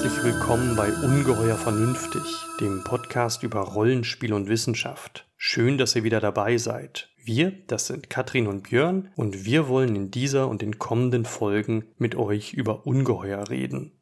[0.00, 2.22] herzlich willkommen bei Ungeheuer Vernünftig,
[2.60, 5.28] dem Podcast über Rollenspiel und Wissenschaft.
[5.36, 7.12] Schön, dass ihr wieder dabei seid.
[7.16, 11.84] Wir, das sind Katrin und Björn, und wir wollen in dieser und den kommenden Folgen
[11.96, 14.00] mit euch über Ungeheuer reden.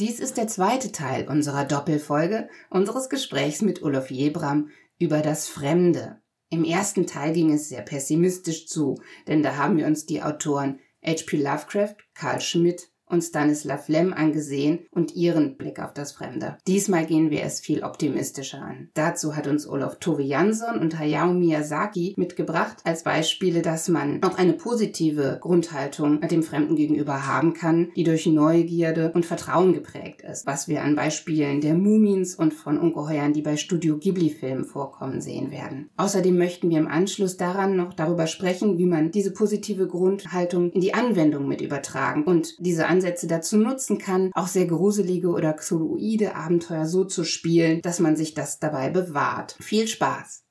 [0.00, 6.22] Dies ist der zweite Teil unserer Doppelfolge unseres Gesprächs mit Olaf Jebram über das Fremde.
[6.48, 10.80] Im ersten Teil ging es sehr pessimistisch zu, denn da haben wir uns die Autoren
[11.04, 11.36] H.P.
[11.36, 16.56] Lovecraft, Karl Schmidt und Stanislav Lem angesehen und ihren Blick auf das Fremde.
[16.66, 18.88] Diesmal gehen wir es viel optimistischer an.
[18.94, 24.38] Dazu hat uns Olaf Tove Jansson und Hayao Miyazaki mitgebracht als Beispiele, dass man auch
[24.38, 30.46] eine positive Grundhaltung dem Fremden gegenüber haben kann, die durch Neugierde und Vertrauen geprägt ist,
[30.46, 35.50] was wir an Beispielen der Mumins und von Ungeheuern, die bei Studio Ghibli-Filmen vorkommen, sehen
[35.50, 35.90] werden.
[35.96, 40.80] Außerdem möchten wir im Anschluss daran noch darüber sprechen, wie man diese positive Grundhaltung in
[40.80, 46.34] die Anwendung mit übertragen und diese Ansätze dazu nutzen kann, auch sehr gruselige oder xoloide
[46.34, 49.52] Abenteuer so zu spielen, dass man sich das dabei bewahrt.
[49.60, 50.44] Viel Spaß!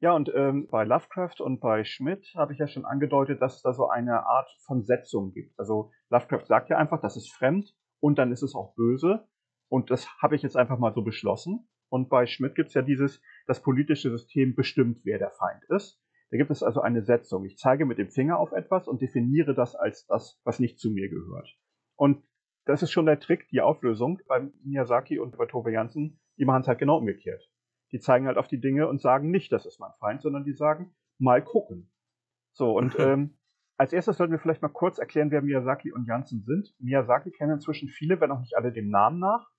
[0.00, 3.62] Ja, und ähm, bei Lovecraft und bei Schmidt habe ich ja schon angedeutet, dass es
[3.62, 5.58] da so eine Art von Setzung gibt.
[5.58, 9.26] Also Lovecraft sagt ja einfach, das ist fremd und dann ist es auch böse.
[9.70, 11.66] Und das habe ich jetzt einfach mal so beschlossen.
[11.88, 15.98] Und bei Schmidt gibt es ja dieses, das politische System bestimmt, wer der Feind ist.
[16.30, 17.44] Da gibt es also eine Setzung.
[17.44, 20.90] Ich zeige mit dem Finger auf etwas und definiere das als das, was nicht zu
[20.90, 21.56] mir gehört.
[21.96, 22.24] Und
[22.64, 26.18] das ist schon der Trick, die Auflösung bei Miyazaki und bei Tove Jansen.
[26.38, 27.50] Die machen es halt genau umgekehrt.
[27.92, 30.54] Die zeigen halt auf die Dinge und sagen nicht, das ist mein Feind, sondern die
[30.54, 31.92] sagen, mal gucken.
[32.52, 33.36] So, und ähm,
[33.76, 36.74] als erstes sollten wir vielleicht mal kurz erklären, wer Miyazaki und Jansen sind.
[36.78, 39.50] Miyazaki kennen inzwischen viele, wenn auch nicht alle dem Namen nach.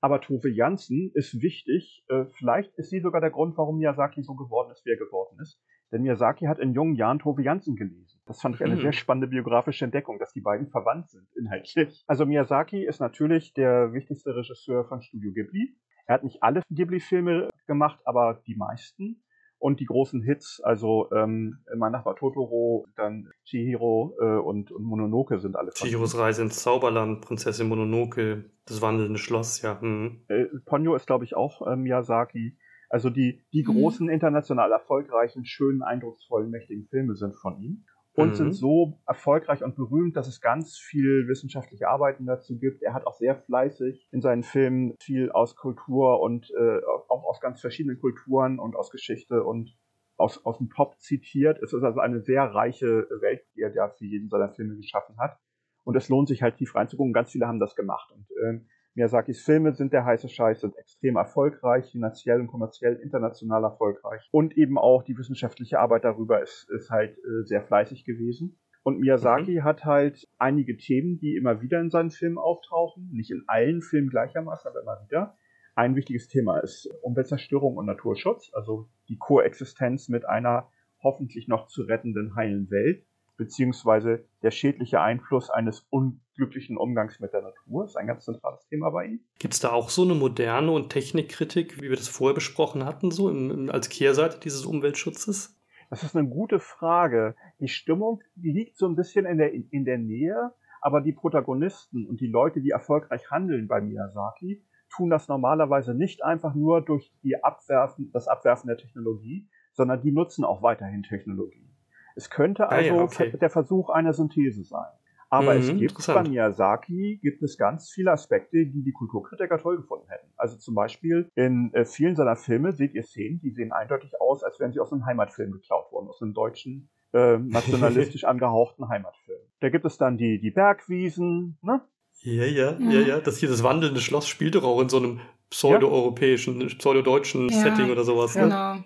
[0.00, 2.04] Aber Tove Jansen ist wichtig.
[2.08, 5.38] Äh, vielleicht ist sie sogar der Grund, warum Miyazaki so geworden ist, wie er geworden
[5.40, 5.62] ist.
[5.92, 8.18] Denn Miyazaki hat in jungen Jahren Tove Jansen gelesen.
[8.26, 8.80] Das fand ich eine mhm.
[8.80, 12.02] sehr spannende biografische Entdeckung, dass die beiden verwandt sind, inhaltlich.
[12.06, 15.76] Also Miyazaki ist natürlich der wichtigste Regisseur von Studio Ghibli.
[16.06, 19.22] Er hat nicht alle Ghibli-Filme gemacht, aber die meisten.
[19.58, 25.38] Und die großen Hits, also ähm, Mein Nachbar Totoro, dann Chihiro äh, und, und Mononoke
[25.38, 29.80] sind alle Chihiros Reise ins Zauberland, Prinzessin Mononoke, das wandelnde Schloss, ja.
[29.80, 30.24] Hm.
[30.26, 32.58] Äh, Ponyo ist, glaube ich, auch äh, Miyazaki.
[32.92, 33.72] Also die, die mhm.
[33.72, 38.34] großen, international erfolgreichen, schönen, eindrucksvollen, mächtigen Filme sind von ihm und mhm.
[38.34, 42.82] sind so erfolgreich und berühmt, dass es ganz viel wissenschaftliche Arbeiten dazu gibt.
[42.82, 47.40] Er hat auch sehr fleißig in seinen Filmen viel aus Kultur und äh, auch aus
[47.40, 49.74] ganz verschiedenen Kulturen und aus Geschichte und
[50.18, 51.62] aus, aus dem Pop zitiert.
[51.62, 55.16] Es ist also eine sehr reiche Welt, die er da für jeden seiner Filme geschaffen
[55.16, 55.38] hat.
[55.84, 57.14] Und es lohnt sich halt tief reinzugucken.
[57.14, 58.12] Ganz viele haben das gemacht.
[58.12, 58.60] Und äh,
[58.94, 64.28] Miyazakis Filme sind der heiße Scheiß, sind extrem erfolgreich, finanziell und kommerziell international erfolgreich.
[64.30, 68.58] Und eben auch die wissenschaftliche Arbeit darüber ist, ist halt äh, sehr fleißig gewesen.
[68.82, 69.64] Und Miyazaki mhm.
[69.64, 73.08] hat halt einige Themen, die immer wieder in seinen Filmen auftauchen.
[73.12, 75.36] Nicht in allen Filmen gleichermaßen, aber immer wieder.
[75.74, 80.68] Ein wichtiges Thema ist Umweltzerstörung und Naturschutz, also die Koexistenz mit einer
[81.02, 83.06] hoffentlich noch zu rettenden heilen Welt
[83.36, 88.90] beziehungsweise der schädliche Einfluss eines unglücklichen Umgangs mit der Natur ist ein ganz zentrales Thema
[88.90, 89.20] bei ihm.
[89.38, 93.10] Gibt es da auch so eine moderne und Technikkritik, wie wir das vorher besprochen hatten,
[93.10, 95.58] so im, als Kehrseite dieses Umweltschutzes?
[95.90, 97.36] Das ist eine gute Frage.
[97.60, 102.06] Die Stimmung die liegt so ein bisschen in der, in der Nähe, aber die Protagonisten
[102.06, 107.12] und die Leute, die erfolgreich handeln bei Miyazaki, tun das normalerweise nicht einfach nur durch
[107.22, 111.71] die Abwerfen, das Abwerfen der Technologie, sondern die nutzen auch weiterhin Technologie.
[112.16, 113.32] Es könnte also ah, ja, okay.
[113.36, 114.90] der Versuch einer Synthese sein.
[115.32, 119.78] Aber mhm, es gibt bei Miyazaki gibt es ganz viele Aspekte, die die Kulturkritiker toll
[119.78, 120.30] gefunden hätten.
[120.36, 124.44] Also zum Beispiel in äh, vielen seiner Filme seht ihr Szenen, die sehen eindeutig aus,
[124.44, 129.40] als wären sie aus einem Heimatfilm geklaut worden, aus einem deutschen äh, nationalistisch angehauchten Heimatfilm.
[129.60, 131.80] Da gibt es dann die, die Bergwiesen, ne?
[132.20, 133.20] Ja, ja, ja, ja.
[133.20, 137.90] Das hier, das wandelnde Schloss spielt doch auch in so einem pseudo-europäischen, pseudo-deutschen ja, Setting
[137.90, 138.36] oder sowas.
[138.36, 138.42] Ne?
[138.42, 138.74] Genau.
[138.74, 138.84] Ne?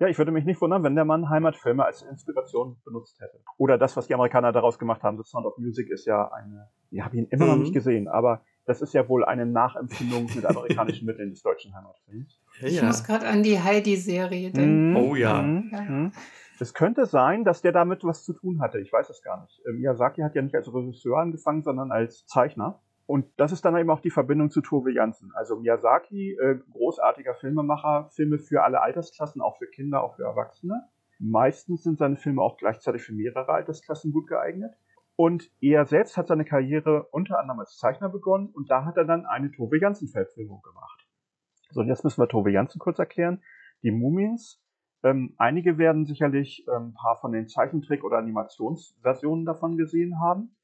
[0.00, 3.40] Ja, ich würde mich nicht wundern, wenn der Mann Heimatfilme als Inspiration benutzt hätte.
[3.56, 5.16] Oder das, was die Amerikaner daraus gemacht haben.
[5.16, 7.50] The Sound of Music ist ja eine, ich habe ihn immer mhm.
[7.50, 11.74] noch nicht gesehen, aber das ist ja wohl eine Nachempfindung mit amerikanischen Mitteln des deutschen
[11.74, 12.40] Heimatfilms.
[12.60, 14.90] Ja, ich muss gerade an die Heidi-Serie denken.
[14.90, 14.96] Mhm.
[14.96, 15.42] Oh ja.
[15.42, 15.70] Mhm.
[15.72, 16.12] Mhm.
[16.60, 18.78] Es könnte sein, dass der damit was zu tun hatte.
[18.80, 19.60] Ich weiß es gar nicht.
[19.68, 22.80] Ähm, Miyazaki hat ja nicht als Regisseur angefangen, sondern als Zeichner.
[23.08, 25.32] Und das ist dann eben auch die Verbindung zu Tove Jansen.
[25.34, 30.86] Also Miyazaki, äh, großartiger Filmemacher, Filme für alle Altersklassen, auch für Kinder, auch für Erwachsene.
[31.18, 34.74] Meistens sind seine Filme auch gleichzeitig für mehrere Altersklassen gut geeignet.
[35.16, 39.06] Und er selbst hat seine Karriere unter anderem als Zeichner begonnen und da hat er
[39.06, 41.08] dann eine Tove Jansen-Verfilmung gemacht.
[41.70, 43.42] So, und jetzt müssen wir Tove Jansen kurz erklären.
[43.82, 44.62] Die Mumins,
[45.02, 50.54] ähm, einige werden sicherlich ähm, ein paar von den Zeichentrick- oder Animationsversionen davon gesehen haben.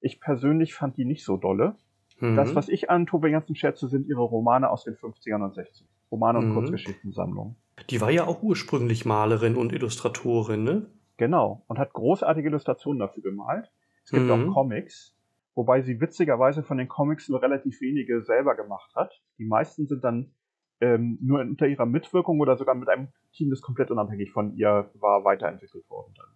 [0.00, 1.76] Ich persönlich fand die nicht so dolle.
[2.20, 2.36] Mhm.
[2.36, 5.84] Das, was ich an Tove Jansen schätze, sind ihre Romane aus den 50ern und 60ern.
[6.10, 6.54] Romane und mhm.
[6.54, 7.56] Kurzgeschichtensammlungen.
[7.90, 10.86] Die war ja auch ursprünglich Malerin und Illustratorin, ne?
[11.16, 11.64] Genau.
[11.66, 13.70] Und hat großartige Illustrationen dafür gemalt.
[14.04, 14.30] Es gibt mhm.
[14.30, 15.16] auch Comics,
[15.54, 19.20] wobei sie witzigerweise von den Comics nur relativ wenige selber gemacht hat.
[19.38, 20.32] Die meisten sind dann
[20.80, 24.90] ähm, nur unter ihrer Mitwirkung oder sogar mit einem Team, das komplett unabhängig von ihr
[24.94, 26.14] war, weiterentwickelt worden.
[26.16, 26.26] Dann.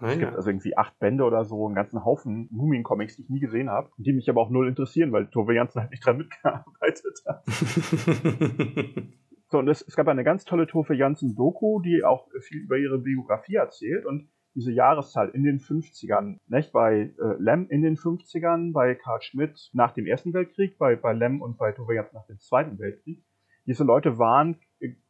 [0.00, 3.28] Ah, es gibt also irgendwie acht Bände oder so, einen ganzen Haufen Mumien-Comics, die ich
[3.28, 6.16] nie gesehen habe, die mich aber auch null interessieren, weil Tove Janssen halt nicht dran
[6.16, 7.44] mitgearbeitet hat.
[9.48, 12.98] so, und es, es, gab eine ganz tolle Tove Janssen-Doku, die auch viel über ihre
[12.98, 16.72] Biografie erzählt und diese Jahreszahl in den 50ern, nicht?
[16.72, 21.12] Bei äh, Lem in den 50ern, bei Karl Schmidt nach dem Ersten Weltkrieg, bei, bei
[21.12, 23.22] Lem und bei Tove Janssen nach dem Zweiten Weltkrieg.
[23.66, 24.58] Diese Leute waren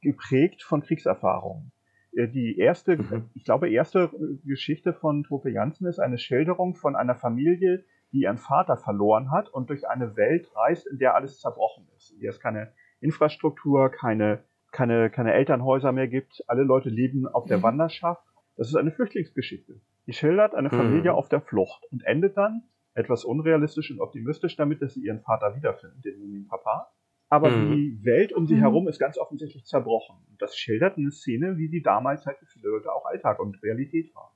[0.02, 1.72] geprägt von Kriegserfahrungen.
[2.12, 3.30] Äh, die erste, mhm.
[3.34, 8.22] ich glaube, erste äh, Geschichte von Tove Janssen ist eine Schilderung von einer Familie, die
[8.22, 12.12] ihren Vater verloren hat und durch eine Welt reist, in der alles zerbrochen ist.
[12.12, 16.42] In der es keine Infrastruktur, keine, keine, keine Elternhäuser mehr gibt.
[16.48, 17.62] Alle Leute leben auf der mhm.
[17.62, 18.24] Wanderschaft.
[18.56, 19.80] Das ist eine Flüchtlingsgeschichte.
[20.06, 21.18] Die schildert eine Familie mhm.
[21.18, 22.64] auf der Flucht und endet dann
[22.94, 26.90] etwas unrealistisch und optimistisch damit, dass sie ihren Vater wiederfinden, den Papa
[27.30, 27.76] aber mhm.
[27.76, 28.60] die Welt um sie mhm.
[28.60, 30.16] herum ist ganz offensichtlich zerbrochen.
[30.28, 33.62] Und das schildert eine Szene, wie die damals halt für viele Leute auch Alltag und
[33.62, 34.34] Realität war.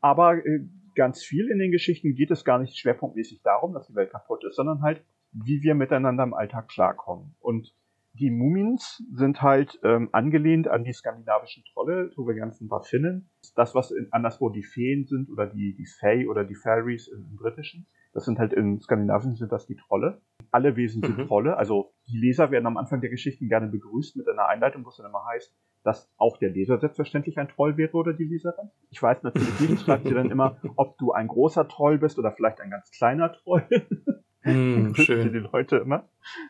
[0.00, 0.66] Aber äh,
[0.96, 4.44] ganz viel in den Geschichten geht es gar nicht schwerpunktmäßig darum, dass die Welt kaputt
[4.44, 7.36] ist, sondern halt, wie wir miteinander im Alltag klarkommen.
[7.38, 7.72] Und
[8.14, 12.10] die Mumins sind halt ähm, angelehnt an die skandinavischen Trolle.
[12.10, 13.30] Tove Jansen war Finnen.
[13.54, 17.24] Das, was in, anderswo die Feen sind oder die, die Fae oder die Fairies im,
[17.30, 17.86] im Britischen.
[18.12, 20.20] Das sind halt in Skandinavien sind das die Trolle.
[20.50, 21.26] Alle Wesen sind mhm.
[21.26, 21.56] Trolle.
[21.56, 24.96] Also die Leser werden am Anfang der Geschichten gerne begrüßt mit einer Einleitung, wo es
[24.96, 28.70] dann immer heißt, dass auch der Leser selbstverständlich ein Troll wäre oder die Leserin.
[28.90, 32.32] Ich weiß natürlich nicht, schreibt sie dann immer, ob du ein großer Troll bist oder
[32.32, 33.66] vielleicht ein ganz kleiner Troll.
[34.44, 35.32] Mm, schön.
[35.32, 36.08] Die Leute immer.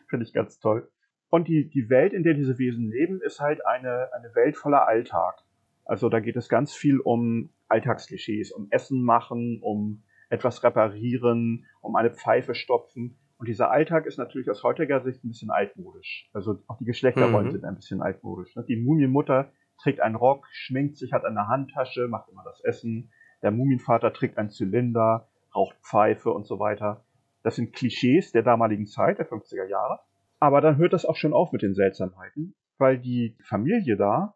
[0.09, 0.89] Finde ich ganz toll.
[1.29, 4.87] Und die, die Welt, in der diese Wesen leben, ist halt eine, eine Welt voller
[4.87, 5.43] Alltag.
[5.85, 11.95] Also da geht es ganz viel um Alltagsklischees, um Essen machen, um etwas reparieren, um
[11.95, 13.17] eine Pfeife stopfen.
[13.43, 16.29] Und dieser Alltag ist natürlich aus heutiger Sicht ein bisschen altmodisch.
[16.31, 17.51] Also auch die Geschlechterrollen mhm.
[17.51, 18.55] sind ein bisschen altmodisch.
[18.55, 18.63] Ne?
[18.65, 19.51] Die Mumienmutter
[19.81, 23.11] trägt einen Rock, schminkt sich, hat eine Handtasche, macht immer das Essen.
[23.41, 27.03] Der Mumienvater trägt einen Zylinder, raucht Pfeife und so weiter.
[27.41, 29.99] Das sind Klischees der damaligen Zeit, der 50er Jahre.
[30.39, 34.35] Aber dann hört das auch schon auf mit den Seltsamheiten, weil die Familie da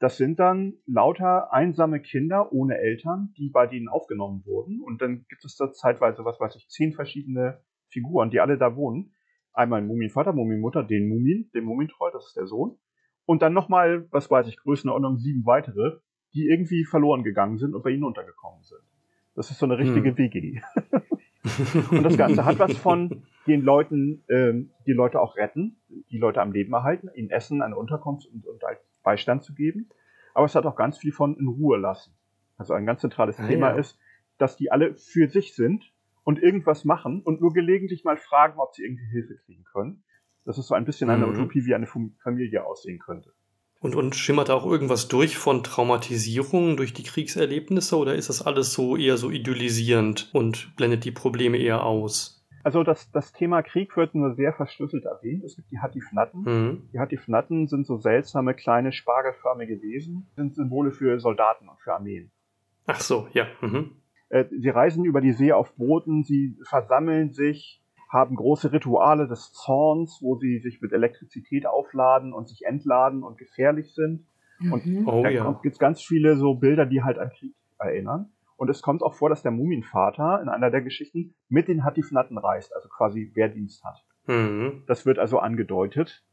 [0.00, 4.82] das sind dann lauter einsame Kinder ohne Eltern, die bei denen aufgenommen wurden.
[4.82, 7.62] Und dann gibt es da zeitweise, was weiß ich, zehn verschiedene
[7.94, 9.14] Figuren, die alle da wohnen.
[9.52, 12.76] Einmal Mumienvater, Mumienmutter, den Mumien, den Mumientroll, das ist der Sohn.
[13.24, 15.98] Und dann nochmal, was weiß ich, Größenordnung sieben weitere,
[16.34, 18.80] die irgendwie verloren gegangen sind und bei ihnen untergekommen sind.
[19.34, 20.18] Das ist so eine richtige hm.
[20.18, 20.60] WG.
[21.90, 25.76] und das Ganze hat was von den Leuten, ähm, die Leute auch retten,
[26.10, 28.62] die Leute am Leben erhalten, ihnen Essen, eine Unterkunft und, und
[29.02, 29.88] Beistand zu geben.
[30.34, 32.12] Aber es hat auch ganz viel von in Ruhe lassen.
[32.56, 33.76] Also ein ganz zentrales ah, Thema ja.
[33.76, 33.98] ist,
[34.38, 35.93] dass die alle für sich sind
[36.24, 40.02] und irgendwas machen und nur gelegentlich mal fragen, ob sie irgendwie Hilfe kriegen können.
[40.44, 41.32] Das ist so ein bisschen eine mhm.
[41.32, 43.32] Utopie, wie eine Familie aussehen könnte.
[43.80, 48.72] Und, und schimmert auch irgendwas durch von Traumatisierung durch die Kriegserlebnisse oder ist das alles
[48.72, 52.46] so eher so idyllisierend und blendet die Probleme eher aus?
[52.62, 55.44] Also das, das Thema Krieg wird nur sehr verschlüsselt erwähnt.
[55.44, 56.42] Es gibt die Hatifnatten.
[56.44, 56.88] Mhm.
[56.94, 62.30] Die Hatifnatten sind so seltsame, kleine, spargelförmige Wesen, sind Symbole für Soldaten und für Armeen.
[62.86, 63.46] Ach so, ja.
[63.60, 63.90] Mhm.
[64.34, 69.52] Äh, sie reisen über die See auf Booten, sie versammeln sich, haben große Rituale des
[69.52, 74.26] Zorns, wo sie sich mit Elektrizität aufladen und sich entladen und gefährlich sind.
[74.58, 74.72] Mhm.
[74.72, 75.52] Und oh, da ja.
[75.62, 78.32] gibt es ganz viele so Bilder, die halt an Krieg erinnern.
[78.56, 82.36] Und es kommt auch vor, dass der Mumienvater in einer der Geschichten mit den Hatifnatten
[82.36, 84.04] reist, also quasi Wehrdienst hat.
[84.26, 84.82] Mhm.
[84.88, 86.24] Das wird also angedeutet.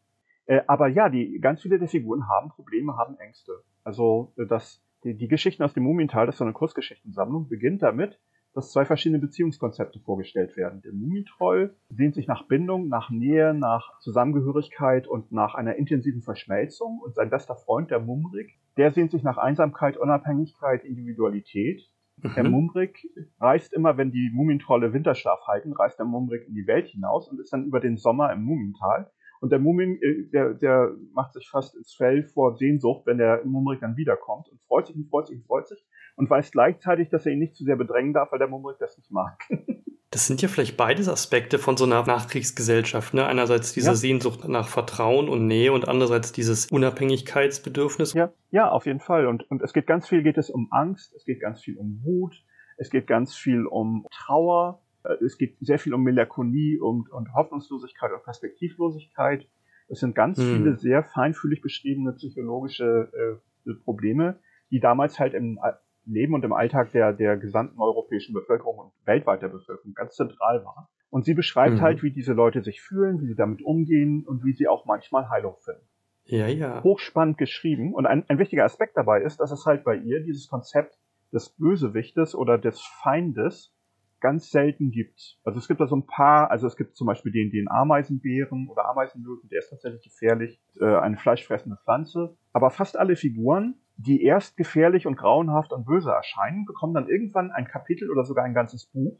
[0.48, 3.51] Äh, aber ja, die, ganz viele der Figuren haben Probleme, haben Ängste.
[3.84, 7.81] Also äh, das, die, die Geschichten aus dem Mumiental, das ist so eine Kurzgeschichtensammlung, beginnt
[7.81, 8.20] damit,
[8.53, 10.81] dass zwei verschiedene Beziehungskonzepte vorgestellt werden.
[10.81, 17.00] Der Mumientroll sehnt sich nach Bindung, nach Nähe, nach Zusammengehörigkeit und nach einer intensiven Verschmelzung.
[17.03, 21.89] Und sein bester Freund, der Mumrik, der sehnt sich nach Einsamkeit, Unabhängigkeit, Individualität.
[22.17, 22.34] Mhm.
[22.36, 23.08] Der Mumrik
[23.39, 27.39] reist immer, wenn die Mumintrolle Winterschlaf halten, reist der Mumrik in die Welt hinaus und
[27.39, 29.10] ist dann über den Sommer im Mumintal.
[29.41, 33.41] Und der Mumin, äh, der, der macht sich fast ins Fell vor Sehnsucht, wenn der
[33.43, 35.83] Mumrik dann wiederkommt und freut sich und freut sich und freut sich
[36.15, 38.98] und weiß gleichzeitig, dass er ihn nicht zu sehr bedrängen darf, weil der Mumrik das
[38.98, 39.38] nicht mag.
[40.13, 43.13] Das sind ja vielleicht beides Aspekte von so einer Nachkriegsgesellschaft.
[43.13, 43.25] Ne?
[43.25, 43.95] Einerseits diese ja.
[43.95, 48.12] Sehnsucht nach Vertrauen und Nähe und andererseits dieses Unabhängigkeitsbedürfnis.
[48.12, 49.25] Ja, ja, auf jeden Fall.
[49.25, 52.01] Und, und es geht ganz viel, geht es um Angst, es geht ganz viel um
[52.03, 52.36] Wut,
[52.75, 54.81] es geht ganz viel um Trauer.
[55.03, 59.48] Äh, es geht sehr viel um Melancholie und, und Hoffnungslosigkeit und Perspektivlosigkeit.
[59.88, 60.46] Es sind ganz hm.
[60.46, 64.39] viele sehr feinfühlig beschriebene psychologische äh, Probleme,
[64.72, 65.60] die damals halt im
[66.05, 70.63] Leben und im Alltag der, der gesamten europäischen Bevölkerung und weltweit der Bevölkerung ganz zentral
[70.65, 70.88] waren.
[71.10, 71.81] Und sie beschreibt mhm.
[71.81, 75.29] halt, wie diese Leute sich fühlen, wie sie damit umgehen und wie sie auch manchmal
[75.29, 75.86] Heilung finden.
[76.24, 76.84] Ja, ja.
[76.84, 77.93] Hochspannend geschrieben.
[77.93, 80.98] Und ein, ein wichtiger Aspekt dabei ist, dass es halt bei ihr dieses Konzept
[81.34, 83.74] des Bösewichtes oder des Feindes
[84.22, 85.40] ganz selten gibt.
[85.44, 88.70] Also es gibt da so ein paar, also es gibt zum Beispiel den, den Ameisenbären
[88.70, 92.38] oder Ameisenlöwen, der ist tatsächlich gefährlich, äh, eine fleischfressende Pflanze.
[92.54, 97.51] Aber fast alle Figuren, die erst gefährlich und grauenhaft und böse erscheinen, bekommen dann irgendwann
[97.51, 99.20] ein Kapitel oder sogar ein ganzes Buch,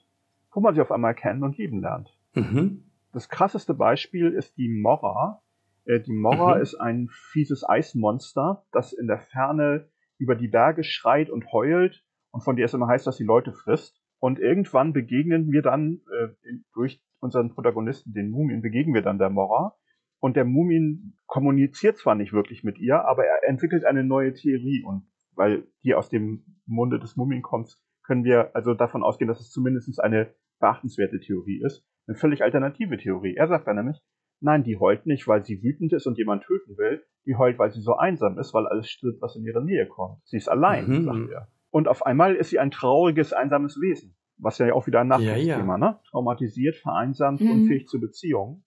[0.53, 2.17] wo man sie auf einmal kennen und lieben lernt.
[2.34, 2.86] Mhm.
[3.12, 5.41] Das krasseste Beispiel ist die Morra.
[5.86, 6.62] Äh, die Morra mhm.
[6.62, 12.43] ist ein fieses Eismonster, das in der Ferne über die Berge schreit und heult und
[12.43, 14.00] von der es immer heißt, dass sie Leute frisst.
[14.21, 16.27] Und irgendwann begegnen wir dann äh,
[16.73, 19.75] durch unseren Protagonisten, den Mumien, begegnen wir dann der Mora.
[20.19, 24.83] Und der Mumin kommuniziert zwar nicht wirklich mit ihr, aber er entwickelt eine neue Theorie.
[24.85, 29.39] Und weil die aus dem Munde des Mumin kommt, können wir also davon ausgehen, dass
[29.39, 31.83] es zumindest eine beachtenswerte Theorie ist.
[32.05, 33.35] Eine völlig alternative Theorie.
[33.35, 33.99] Er sagt dann nämlich,
[34.39, 37.03] nein, die heult nicht, weil sie wütend ist und jemand töten will.
[37.25, 40.19] Die heult, weil sie so einsam ist, weil alles stirbt, was in ihre Nähe kommt.
[40.25, 41.03] Sie ist allein, mhm.
[41.05, 41.47] sagt er.
[41.71, 44.15] Und auf einmal ist sie ein trauriges, einsames Wesen.
[44.37, 45.77] Was ja auch wieder ein Nachkriegsthema, ja, ja.
[45.77, 45.99] ne?
[46.09, 47.51] Traumatisiert, vereinsamt, mhm.
[47.51, 48.63] unfähig zu Beziehungen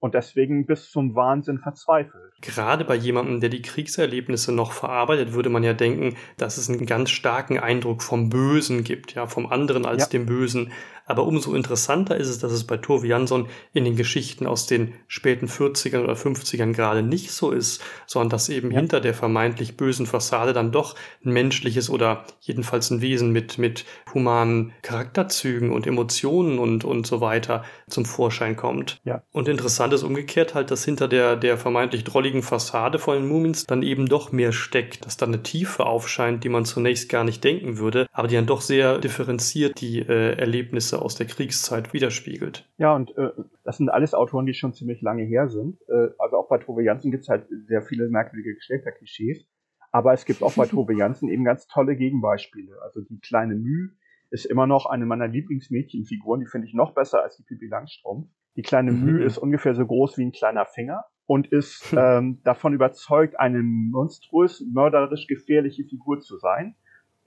[0.00, 2.32] und deswegen bis zum Wahnsinn verzweifelt.
[2.40, 6.86] Gerade bei jemandem, der die Kriegserlebnisse noch verarbeitet, würde man ja denken, dass es einen
[6.86, 10.08] ganz starken Eindruck vom Bösen gibt, ja, vom anderen als ja.
[10.08, 10.72] dem Bösen.
[11.08, 14.92] Aber umso interessanter ist es, dass es bei Tove Jansson in den Geschichten aus den
[15.08, 18.78] späten 40ern oder 50ern gerade nicht so ist, sondern dass eben ja.
[18.78, 23.86] hinter der vermeintlich bösen Fassade dann doch ein menschliches oder jedenfalls ein Wesen mit, mit
[24.12, 29.00] humanen Charakterzügen und Emotionen und, und so weiter zum Vorschein kommt.
[29.04, 29.22] Ja.
[29.32, 33.64] Und interessant ist umgekehrt halt, dass hinter der, der vermeintlich drolligen Fassade von den Mumins
[33.64, 37.42] dann eben doch mehr steckt, dass da eine Tiefe aufscheint, die man zunächst gar nicht
[37.42, 42.68] denken würde, aber die dann doch sehr differenziert die äh, Erlebnisse aus der Kriegszeit widerspiegelt.
[42.76, 43.30] Ja, und äh,
[43.64, 45.80] das sind alles Autoren, die schon ziemlich lange her sind.
[45.88, 49.46] Äh, also auch bei Tove Jansen gibt es halt sehr viele merkwürdige Geschlechterklischees.
[49.92, 52.80] Aber es gibt auch bei Tove Jansen eben ganz tolle Gegenbeispiele.
[52.82, 53.90] Also die kleine Müh
[54.30, 56.40] ist immer noch eine meiner Lieblingsmädchenfiguren.
[56.40, 58.28] Die finde ich noch besser als die Pippi Langstrumpf.
[58.56, 59.04] Die kleine mhm.
[59.04, 63.62] Müh ist ungefähr so groß wie ein kleiner Finger und ist ähm, davon überzeugt, eine
[63.62, 66.74] monströs, mörderisch gefährliche Figur zu sein.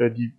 [0.01, 0.33] Äh, die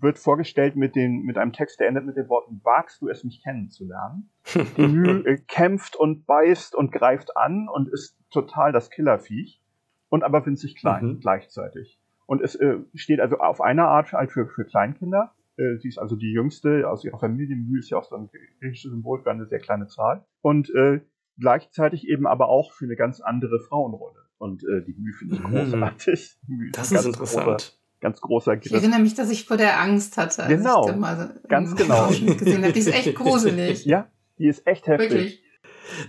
[0.00, 3.22] wird vorgestellt mit, den, mit einem Text, der endet mit den Worten, wagst du es,
[3.22, 4.30] mich kennenzulernen?
[4.78, 9.62] Die Mühe äh, kämpft und beißt und greift an und ist total das Killerviech
[10.08, 11.20] und aber winzig klein mhm.
[11.20, 12.00] gleichzeitig.
[12.24, 15.34] Und es äh, steht also auf einer Art halt für, für Kleinkinder.
[15.58, 17.56] Äh, sie ist also die jüngste aus ihrer Familie.
[17.56, 18.30] Mühe ist ja auch so ein
[18.60, 20.24] griechisches Symbol für eine sehr kleine Zahl.
[20.40, 21.00] Und äh,
[21.38, 24.20] gleichzeitig eben aber auch für eine ganz andere Frauenrolle.
[24.38, 25.50] Und äh, die Mühe finde ich mhm.
[25.50, 26.38] großartig.
[26.46, 26.70] Mhm.
[26.72, 27.46] Das ist interessant.
[27.46, 28.66] Großer, ganz großer Griff.
[28.66, 30.44] Ich erinnere mich, dass ich vor der Angst hatte.
[30.44, 30.88] Als genau.
[30.88, 32.08] Ich mal ganz genau.
[32.08, 32.72] Gesehen habe.
[32.72, 33.84] Die ist echt gruselig.
[33.86, 35.10] ja, die ist echt heftig.
[35.10, 35.42] Wirklich.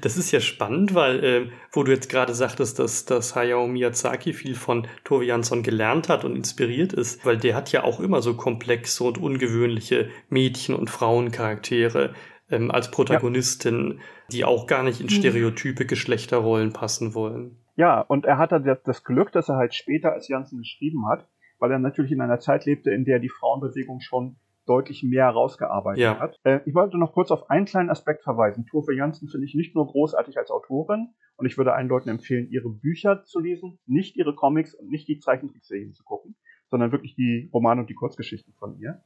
[0.02, 4.34] Das ist ja spannend, weil, äh, wo du jetzt gerade sagtest, dass, dass Hayao Miyazaki
[4.34, 8.22] viel von Tove Jansson gelernt hat und inspiriert ist, weil der hat ja auch immer
[8.22, 12.14] so komplexe und ungewöhnliche Mädchen- und Frauencharaktere
[12.52, 14.04] ähm, als Protagonistin, ja.
[14.32, 15.12] die auch gar nicht in mhm.
[15.12, 17.58] stereotype Geschlechterrollen passen wollen.
[17.76, 21.26] Ja, und er hat halt das Glück, dass er halt später, als Janssen geschrieben hat,
[21.60, 26.02] weil er natürlich in einer Zeit lebte, in der die Frauenbewegung schon deutlich mehr herausgearbeitet
[26.02, 26.20] ja.
[26.20, 26.40] hat.
[26.44, 28.66] Äh, ich wollte noch kurz auf einen kleinen Aspekt verweisen.
[28.68, 32.50] Tove Janssen finde ich nicht nur großartig als Autorin und ich würde allen Leuten empfehlen,
[32.50, 36.36] ihre Bücher zu lesen, nicht ihre Comics und nicht die Zeichentrickserien zu gucken,
[36.68, 39.02] sondern wirklich die Romane und die Kurzgeschichten von ihr.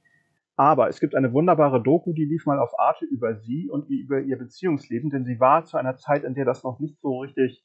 [0.55, 4.19] Aber es gibt eine wunderbare Doku, die lief mal auf Arte über sie und über
[4.19, 7.63] ihr Beziehungsleben, denn sie war zu einer Zeit, in der das noch nicht so richtig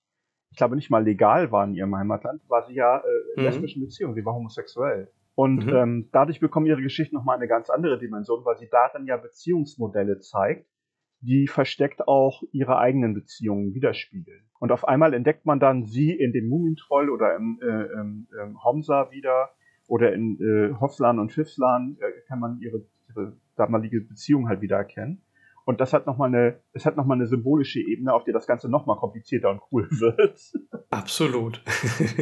[0.50, 3.02] ich glaube nicht mal legal war in ihrem Heimatland, war sie ja äh,
[3.36, 3.48] in mhm.
[3.48, 5.10] lesbischen Beziehungen, sie war homosexuell.
[5.34, 5.74] Und mhm.
[5.74, 10.18] ähm, dadurch bekommen ihre Geschichten nochmal eine ganz andere Dimension, weil sie darin ja Beziehungsmodelle
[10.18, 10.66] zeigt,
[11.20, 14.42] die versteckt auch ihre eigenen Beziehungen widerspiegeln.
[14.58, 18.64] Und auf einmal entdeckt man dann sie in dem Mumintroll oder im, äh, im, im
[18.64, 19.50] Homsa wieder
[19.86, 24.76] oder in äh, Hofslan und Schiffslan äh, kann man ihre, ihre damalige Beziehung halt wieder
[24.76, 25.22] erkennen.
[25.68, 28.70] Und das hat nochmal eine, es hat nochmal eine symbolische Ebene, auf der das Ganze
[28.70, 30.40] nochmal komplizierter und cool wird.
[30.88, 31.62] Absolut.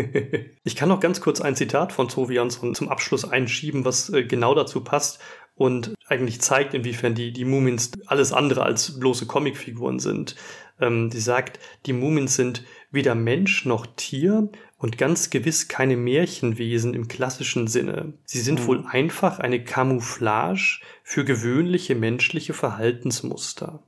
[0.65, 4.57] ich kann noch ganz kurz ein Zitat von Zoviansson zum Abschluss einschieben, was äh, genau
[4.57, 5.23] dazu passt
[5.55, 10.35] und eigentlich zeigt, inwiefern die, die Mumins alles andere als bloße Comicfiguren sind.
[10.81, 16.95] Ähm, die sagt, die Mumins sind weder Mensch noch Tier und ganz gewiss keine Märchenwesen
[16.95, 18.15] im klassischen Sinne.
[18.25, 18.67] Sie sind Mhm.
[18.67, 23.83] wohl einfach eine Camouflage für gewöhnliche menschliche Verhaltensmuster.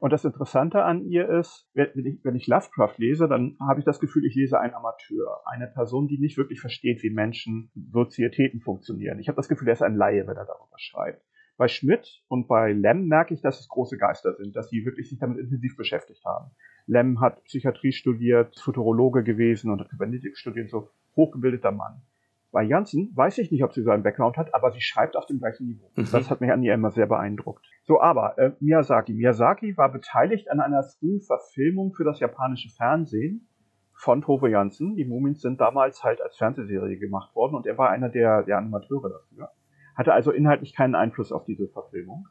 [0.00, 3.86] Und das Interessante an ihr ist, wenn ich, wenn ich Lovecraft lese, dann habe ich
[3.86, 5.40] das Gefühl, ich lese einen Amateur.
[5.46, 9.18] Eine Person, die nicht wirklich versteht, wie Menschen, Sozietäten funktionieren.
[9.18, 11.22] Ich habe das Gefühl, er ist ein Laie, wenn er darüber schreibt.
[11.56, 15.08] Bei Schmidt und bei Lem merke ich, dass es große Geister sind, dass sie wirklich
[15.08, 16.50] sich damit intensiv beschäftigt haben.
[16.86, 22.02] Lem hat Psychiatrie studiert, Futurologe gewesen und hat Kybernetik studiert, so hochgebildeter Mann.
[22.50, 25.26] Bei Janssen weiß ich nicht, ob sie so einen Background hat, aber sie schreibt auf
[25.26, 25.90] dem gleichen Niveau.
[25.96, 26.08] Mhm.
[26.12, 27.66] Das hat mich an ihr immer sehr beeindruckt.
[27.82, 29.12] So, aber äh, Miyazaki.
[29.12, 33.48] Miyazaki war beteiligt an einer frühen Verfilmung für das japanische Fernsehen
[33.92, 34.94] von Tove Janssen.
[34.94, 38.58] Die Mumins sind damals halt als Fernsehserie gemacht worden und er war einer der, der
[38.58, 39.50] Animateure dafür.
[39.94, 42.28] Hatte also inhaltlich keinen Einfluss auf diese Verfilmung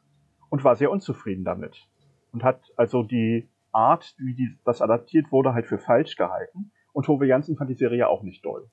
[0.50, 1.88] und war sehr unzufrieden damit.
[2.32, 6.70] Und hat also die Art, wie die, das adaptiert wurde, halt für falsch gehalten.
[6.92, 8.68] Und Tove Janssen fand die Serie auch nicht doll.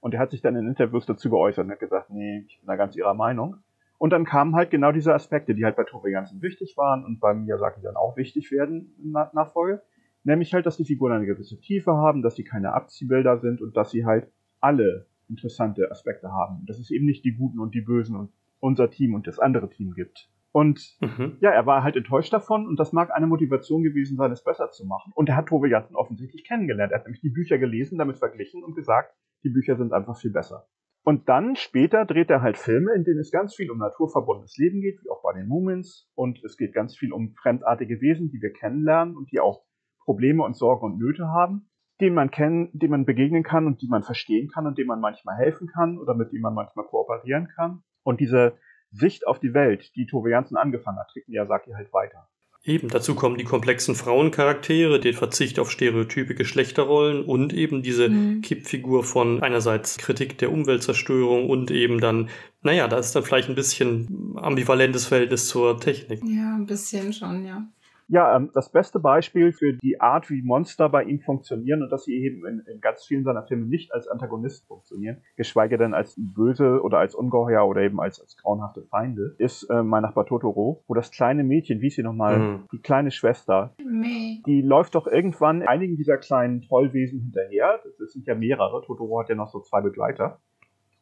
[0.00, 2.66] Und er hat sich dann in Interviews dazu geäußert und hat gesagt, nee, ich bin
[2.66, 3.56] da ganz ihrer Meinung.
[3.98, 7.20] Und dann kamen halt genau diese Aspekte, die halt bei Tove Janssen wichtig waren und
[7.20, 9.82] bei Miyazaki dann auch wichtig werden in Na- Nachfolge.
[10.24, 13.76] Nämlich halt, dass die Figuren eine gewisse Tiefe haben, dass sie keine Abziehbilder sind und
[13.76, 16.64] dass sie halt alle interessante Aspekte haben.
[16.66, 19.68] Dass es eben nicht die Guten und die Bösen und unser Team und das andere
[19.68, 20.30] Team gibt.
[20.52, 21.36] Und Mhm.
[21.40, 24.70] ja, er war halt enttäuscht davon und das mag eine Motivation gewesen sein, es besser
[24.70, 25.12] zu machen.
[25.16, 26.92] Und er hat Tove Janssen offensichtlich kennengelernt.
[26.92, 30.30] Er hat nämlich die Bücher gelesen, damit verglichen und gesagt, die Bücher sind einfach viel
[30.30, 30.66] besser.
[31.02, 34.80] Und dann später dreht er halt Filme, in denen es ganz viel um naturverbundenes Leben
[34.80, 36.08] geht, wie auch bei den Mumins.
[36.14, 39.64] Und es geht ganz viel um fremdartige Wesen, die wir kennenlernen und die auch
[40.04, 41.68] Probleme und Sorgen und Nöte haben,
[42.04, 45.00] denen man kennen, denen man begegnen kann und die man verstehen kann und denen man
[45.00, 47.82] manchmal helfen kann oder mit denen man manchmal kooperieren kann.
[48.02, 48.58] Und diese
[48.90, 52.28] Sicht auf die Welt, die Tove Janssen angefangen hat, trägt Miyazaki halt weiter.
[52.66, 58.40] Eben, dazu kommen die komplexen Frauencharaktere, den Verzicht auf stereotype Geschlechterrollen und eben diese Mhm.
[58.40, 62.30] Kippfigur von einerseits Kritik der Umweltzerstörung und eben dann,
[62.62, 66.22] naja, da ist dann vielleicht ein bisschen ambivalentes Verhältnis zur Technik.
[66.24, 67.66] Ja, ein bisschen schon, ja.
[68.08, 72.04] Ja, ähm, das beste Beispiel für die Art, wie Monster bei ihm funktionieren und dass
[72.04, 76.14] sie eben in, in ganz vielen seiner Filme nicht als Antagonist funktionieren, geschweige denn als
[76.18, 80.84] böse oder als Ungeheuer oder eben als, als grauenhafte Feinde, ist äh, mein Nachbar Totoro,
[80.86, 82.64] wo das kleine Mädchen, wie ist sie nochmal, Mhm.
[82.72, 84.42] die kleine Schwester, Meh.
[84.46, 87.80] die läuft doch irgendwann einigen dieser kleinen Trollwesen hinterher.
[87.98, 88.82] Das, sind ja mehrere.
[88.84, 90.40] Totoro hat ja noch so zwei Begleiter.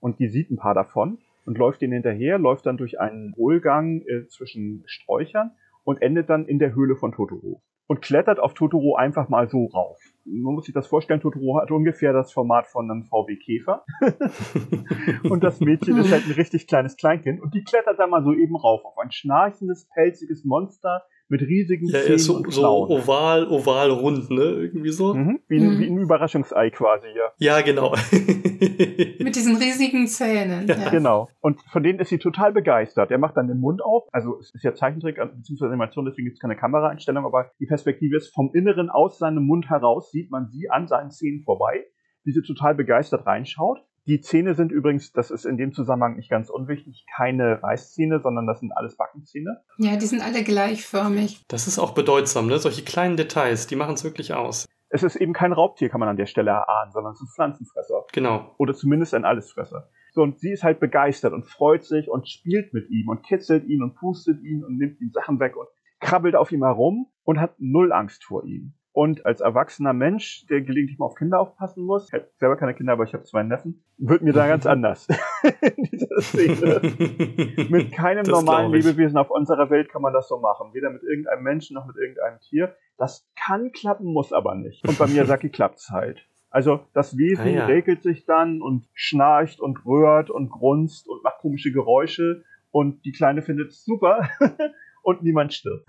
[0.01, 4.03] Und die sieht ein paar davon und läuft denen hinterher, läuft dann durch einen Hohlgang
[4.03, 5.53] äh, zwischen Sträuchern
[5.85, 7.63] und endet dann in der Höhle von Totoro.
[7.89, 9.99] Und klettert auf Totoro einfach mal so rauf.
[10.25, 13.85] Man muss sich das vorstellen, Totoro hat ungefähr das Format von einem VW Käfer.
[15.29, 17.43] und das Mädchen ist halt ein richtig kleines Kleinkind.
[17.43, 21.87] Und die klettert da mal so eben rauf auf ein schnarchendes, pelziges Monster mit riesigen
[21.89, 24.43] Ja, Zähnen ist so, und so oval, oval, rund, ne?
[24.43, 25.15] Irgendwie so.
[25.15, 25.41] Mhm.
[25.49, 25.81] Wie, ein, Mhm.
[25.81, 27.33] wie ein Überraschungsei quasi, ja.
[27.39, 27.93] Ja, genau.
[29.19, 30.69] Mit diesen riesigen Zähnen.
[30.69, 30.91] Ja.
[30.91, 31.29] Genau.
[31.41, 33.11] Und von denen ist sie total begeistert.
[33.11, 34.05] Er macht dann den Mund auf.
[34.13, 35.65] Also es ist ja Zeichentrick bzw.
[35.67, 39.71] Animation, deswegen gibt es keine Kameraeinstellung, aber die Perspektive ist vom Inneren aus seinem Mund
[39.71, 41.87] heraus, sieht man sie an seinen Zähnen vorbei,
[42.25, 43.79] wie sie total begeistert reinschaut.
[44.07, 48.47] Die Zähne sind übrigens, das ist in dem Zusammenhang nicht ganz unwichtig, keine Reißzähne, sondern
[48.47, 49.63] das sind alles Backenzähne.
[49.79, 51.45] ja, die sind alle gleichförmig.
[51.47, 52.59] Das ist auch bedeutsam, ne?
[52.59, 54.67] Solche kleinen Details, die machen es wirklich aus.
[54.89, 57.33] Es ist eben kein Raubtier, kann man an der Stelle erahnen, sondern es ist ein
[57.35, 58.05] Pflanzenfresser.
[58.13, 58.55] Genau.
[58.59, 59.89] oder zumindest ein Allesfresser.
[60.13, 63.65] So, und sie ist halt begeistert und freut sich und spielt mit ihm und kitzelt
[63.65, 65.69] ihn und pustet ihn und nimmt ihm Sachen weg und
[66.01, 68.75] krabbelt auf ihm herum und hat null Angst vor ihm.
[68.95, 72.75] Und als erwachsener Mensch, der gelegentlich mal auf Kinder aufpassen muss, ich habe selber keine
[72.75, 75.09] Kinder, aber ich habe zwei Neffen, wird mir da ganz anders
[75.77, 76.81] in dieser Szene.
[77.71, 78.71] Mit keinem Das normalen.
[78.73, 80.75] Lebewesen auf unserer Welt kann man das so machen.
[80.75, 82.75] Weder mit irgendeinem Menschen noch mit irgendeinem Tier.
[82.99, 84.87] Das kann klappen, muss aber nicht.
[84.87, 86.21] Und bei Miyazaki klappt's halt.
[86.51, 87.65] Also das Wesen Ah, ja.
[87.67, 93.13] regelt sich dann und schnarcht und rührt und grunzt und macht komische Geräusche und die
[93.13, 94.29] Kleine findet es super
[95.03, 95.87] und niemand stirbt.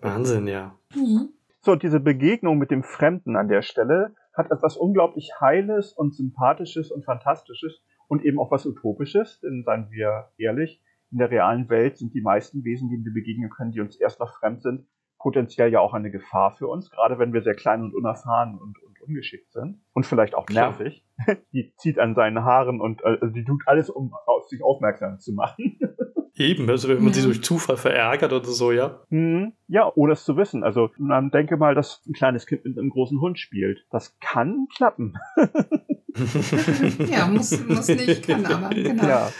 [0.00, 0.74] Wahnsinn, ja.
[0.94, 1.34] Mhm.
[1.64, 6.90] So, diese Begegnung mit dem Fremden an der Stelle hat etwas unglaublich Heiles und Sympathisches
[6.90, 11.98] und Fantastisches und eben auch was Utopisches, denn seien wir ehrlich, in der realen Welt
[11.98, 14.88] sind die meisten Wesen, denen wir begegnen können, die uns erst noch fremd sind,
[15.20, 18.82] potenziell ja auch eine Gefahr für uns, gerade wenn wir sehr klein und unerfahren und,
[18.82, 20.70] und ungeschickt sind und vielleicht auch Klar.
[20.70, 21.06] nervig.
[21.52, 25.20] Die zieht an seinen Haaren und äh, also die tut alles, um auf sich aufmerksam
[25.20, 25.78] zu machen.
[26.34, 27.12] Eben, also wenn man Ja.
[27.14, 29.02] sie durch Zufall verärgert oder so, ja.
[29.10, 30.64] Hm, ja, ohne es zu wissen.
[30.64, 33.84] Also man denke mal, dass ein kleines Kind mit einem großen Hund spielt.
[33.90, 35.14] Das kann klappen.
[37.10, 38.68] Ja, muss, muss nicht, kann aber.
[38.74, 39.02] Genau.
[39.06, 39.32] Ja.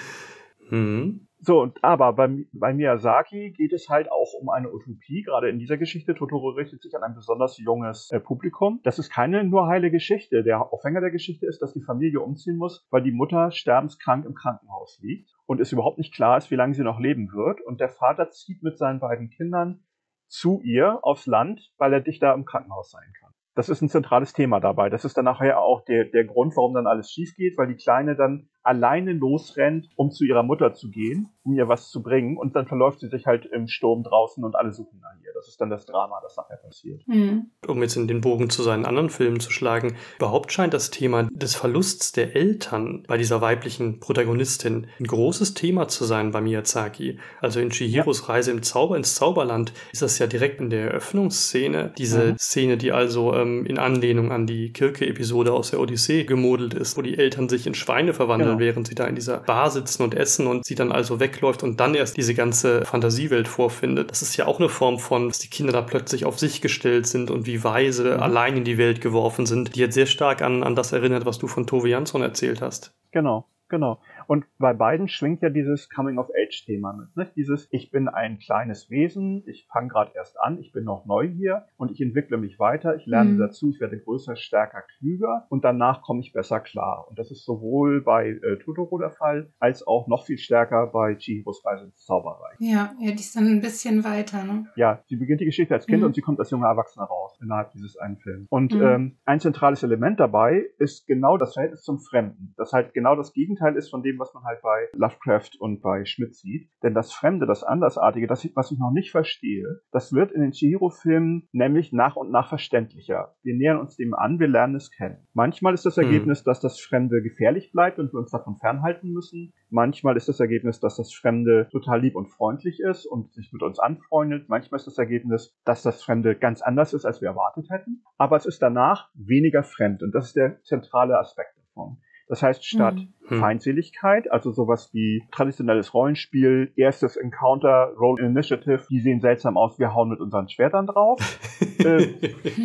[0.68, 1.26] Hm.
[1.44, 5.76] So, aber bei, bei Miyazaki geht es halt auch um eine Utopie, gerade in dieser
[5.76, 6.14] Geschichte.
[6.14, 8.78] Totoro richtet sich an ein besonders junges äh, Publikum.
[8.84, 10.44] Das ist keine nur heile Geschichte.
[10.44, 14.34] Der Aufhänger der Geschichte ist, dass die Familie umziehen muss, weil die Mutter sterbenskrank im
[14.34, 17.60] Krankenhaus liegt und es überhaupt nicht klar ist, wie lange sie noch leben wird.
[17.60, 19.82] Und der Vater zieht mit seinen beiden Kindern
[20.28, 23.88] zu ihr aufs Land, weil er dicht da im Krankenhaus sein kann das ist ein
[23.88, 24.88] zentrales Thema dabei.
[24.88, 27.76] Das ist dann nachher auch der, der Grund, warum dann alles schief geht, weil die
[27.76, 32.36] Kleine dann alleine losrennt, um zu ihrer Mutter zu gehen, um ihr was zu bringen.
[32.36, 35.32] Und dann verläuft sie sich halt im Sturm draußen und alle suchen nach ihr.
[35.34, 37.02] Das ist dann das Drama, das nachher passiert.
[37.06, 37.50] Mhm.
[37.66, 41.24] Um jetzt in den Bogen zu seinen anderen Filmen zu schlagen, überhaupt scheint das Thema
[41.32, 47.18] des Verlusts der Eltern bei dieser weiblichen Protagonistin ein großes Thema zu sein bei Miyazaki.
[47.40, 48.26] Also in Chihiros ja.
[48.26, 51.92] Reise im Zauber ins Zauberland ist das ja direkt in der Eröffnungsszene.
[51.98, 52.38] Diese mhm.
[52.38, 57.02] Szene, die also ähm, in Anlehnung an die Kirke-Episode aus der Odyssee gemodelt ist, wo
[57.02, 58.58] die Eltern sich in Schweine verwandeln.
[58.58, 61.62] Genau während sie da in dieser Bar sitzen und essen und sie dann also wegläuft
[61.62, 64.10] und dann erst diese ganze Fantasiewelt vorfindet.
[64.10, 67.06] Das ist ja auch eine Form von, dass die Kinder da plötzlich auf sich gestellt
[67.06, 68.22] sind und wie weise mhm.
[68.22, 71.38] allein in die Welt geworfen sind, die jetzt sehr stark an, an das erinnert, was
[71.38, 72.94] du von Tove Jansson erzählt hast.
[73.10, 74.00] Genau, genau.
[74.26, 77.16] Und bei beiden schwingt ja dieses Coming-of-Age-Thema mit.
[77.16, 77.36] Nicht?
[77.36, 81.28] Dieses, ich bin ein kleines Wesen, ich fange gerade erst an, ich bin noch neu
[81.28, 83.38] hier und ich entwickle mich weiter, ich lerne mhm.
[83.38, 87.06] dazu, ich werde größer, stärker, klüger und danach komme ich besser klar.
[87.08, 91.14] Und das ist sowohl bei äh, Totoro der Fall, als auch noch viel stärker bei
[91.14, 92.56] Chihiros Reise ins Zauberreich.
[92.58, 94.66] Ja, ja, die ist dann ein bisschen weiter, ne?
[94.76, 96.06] Ja, sie beginnt die Geschichte als Kind mhm.
[96.06, 98.46] und sie kommt als junge Erwachsene raus innerhalb dieses einen Films.
[98.50, 98.82] Und mhm.
[98.82, 102.54] ähm, ein zentrales Element dabei ist genau das Verhältnis zum Fremden.
[102.56, 106.04] Das halt genau das Gegenteil ist von dem, was man halt bei Lovecraft und bei
[106.04, 106.70] Schmidt sieht.
[106.82, 110.52] Denn das Fremde, das Andersartige, das, was ich noch nicht verstehe, das wird in den
[110.52, 113.34] Chihiro-Filmen nämlich nach und nach verständlicher.
[113.42, 115.26] Wir nähern uns dem an, wir lernen es kennen.
[115.32, 116.04] Manchmal ist das hm.
[116.04, 116.44] Ergebnis, hm.
[116.44, 119.52] dass das Fremde gefährlich bleibt und wir uns davon fernhalten müssen.
[119.70, 123.62] Manchmal ist das Ergebnis, dass das Fremde total lieb und freundlich ist und sich mit
[123.62, 124.48] uns anfreundet.
[124.48, 128.02] Manchmal ist das Ergebnis, dass das Fremde ganz anders ist, als wir erwartet hätten.
[128.18, 131.98] Aber es ist danach weniger fremd und das ist der zentrale Aspekt davon.
[132.32, 132.94] Das heißt, statt
[133.28, 133.40] mhm.
[133.40, 139.92] Feindseligkeit, also sowas wie traditionelles Rollenspiel, erstes Encounter, Roll Initiative, die sehen seltsam aus, wir
[139.92, 141.20] hauen mit unseren Schwertern drauf,
[141.80, 142.06] äh,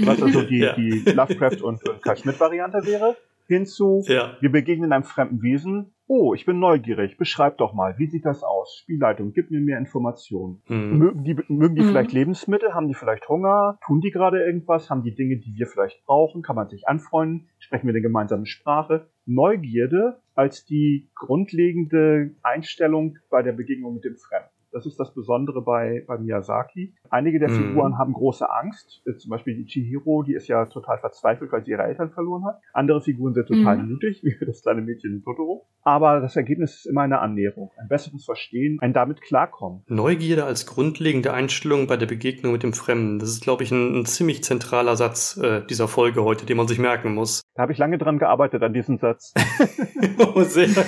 [0.05, 0.73] was also die, ja.
[0.73, 4.37] die Lovecraft- und, und Karl Schmidt-Variante wäre, hinzu, ja.
[4.39, 7.17] wir begegnen einem fremden Wesen, Oh, ich bin neugierig.
[7.17, 8.77] Beschreib doch mal, wie sieht das aus?
[8.81, 10.61] Spielleitung, gib mir mehr Informationen.
[10.69, 10.97] Mhm.
[10.97, 11.89] Mögen die, mögen die mhm.
[11.89, 12.73] vielleicht Lebensmittel?
[12.73, 13.77] Haben die vielleicht Hunger?
[13.85, 14.89] Tun die gerade irgendwas?
[14.89, 16.43] Haben die Dinge, die wir vielleicht brauchen?
[16.43, 17.49] Kann man sich anfreunden?
[17.59, 19.09] Sprechen wir eine gemeinsame Sprache?
[19.27, 24.49] Neugierde als die grundlegende Einstellung bei der Begegnung mit dem Fremden.
[24.71, 26.93] Das ist das Besondere bei, bei Miyazaki.
[27.09, 27.55] Einige der mhm.
[27.55, 29.01] Figuren haben große Angst.
[29.05, 32.45] Äh, zum Beispiel die Chihiro, die ist ja total verzweifelt, weil sie ihre Eltern verloren
[32.45, 32.59] hat.
[32.73, 33.93] Andere Figuren sind total mhm.
[33.93, 35.65] mutig, wie das kleine Mädchen in Totoro.
[35.83, 39.83] Aber das Ergebnis ist immer eine Annäherung, ein besseres Verstehen, ein damit klarkommen.
[39.87, 43.19] Neugierde als grundlegende Einstellung bei der Begegnung mit dem Fremden.
[43.19, 46.67] Das ist, glaube ich, ein, ein ziemlich zentraler Satz äh, dieser Folge heute, den man
[46.67, 47.41] sich merken muss.
[47.57, 49.33] Da habe ich lange dran gearbeitet an diesem Satz.
[50.35, 50.67] oh, sehr.
[50.67, 50.85] das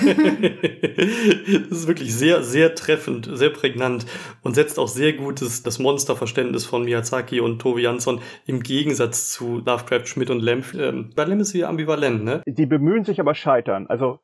[1.71, 4.05] ist wirklich sehr, sehr treffend, sehr prägnant
[4.43, 9.31] und setzt auch sehr gut das, das Monsterverständnis von Miyazaki und Tobi Jansson im Gegensatz
[9.31, 10.63] zu Lovecraft, Schmidt und Lem.
[10.77, 12.43] Ähm, bei Lem ist sie ambivalent, ne?
[12.45, 13.87] Die bemühen sich aber scheitern.
[13.87, 14.19] Also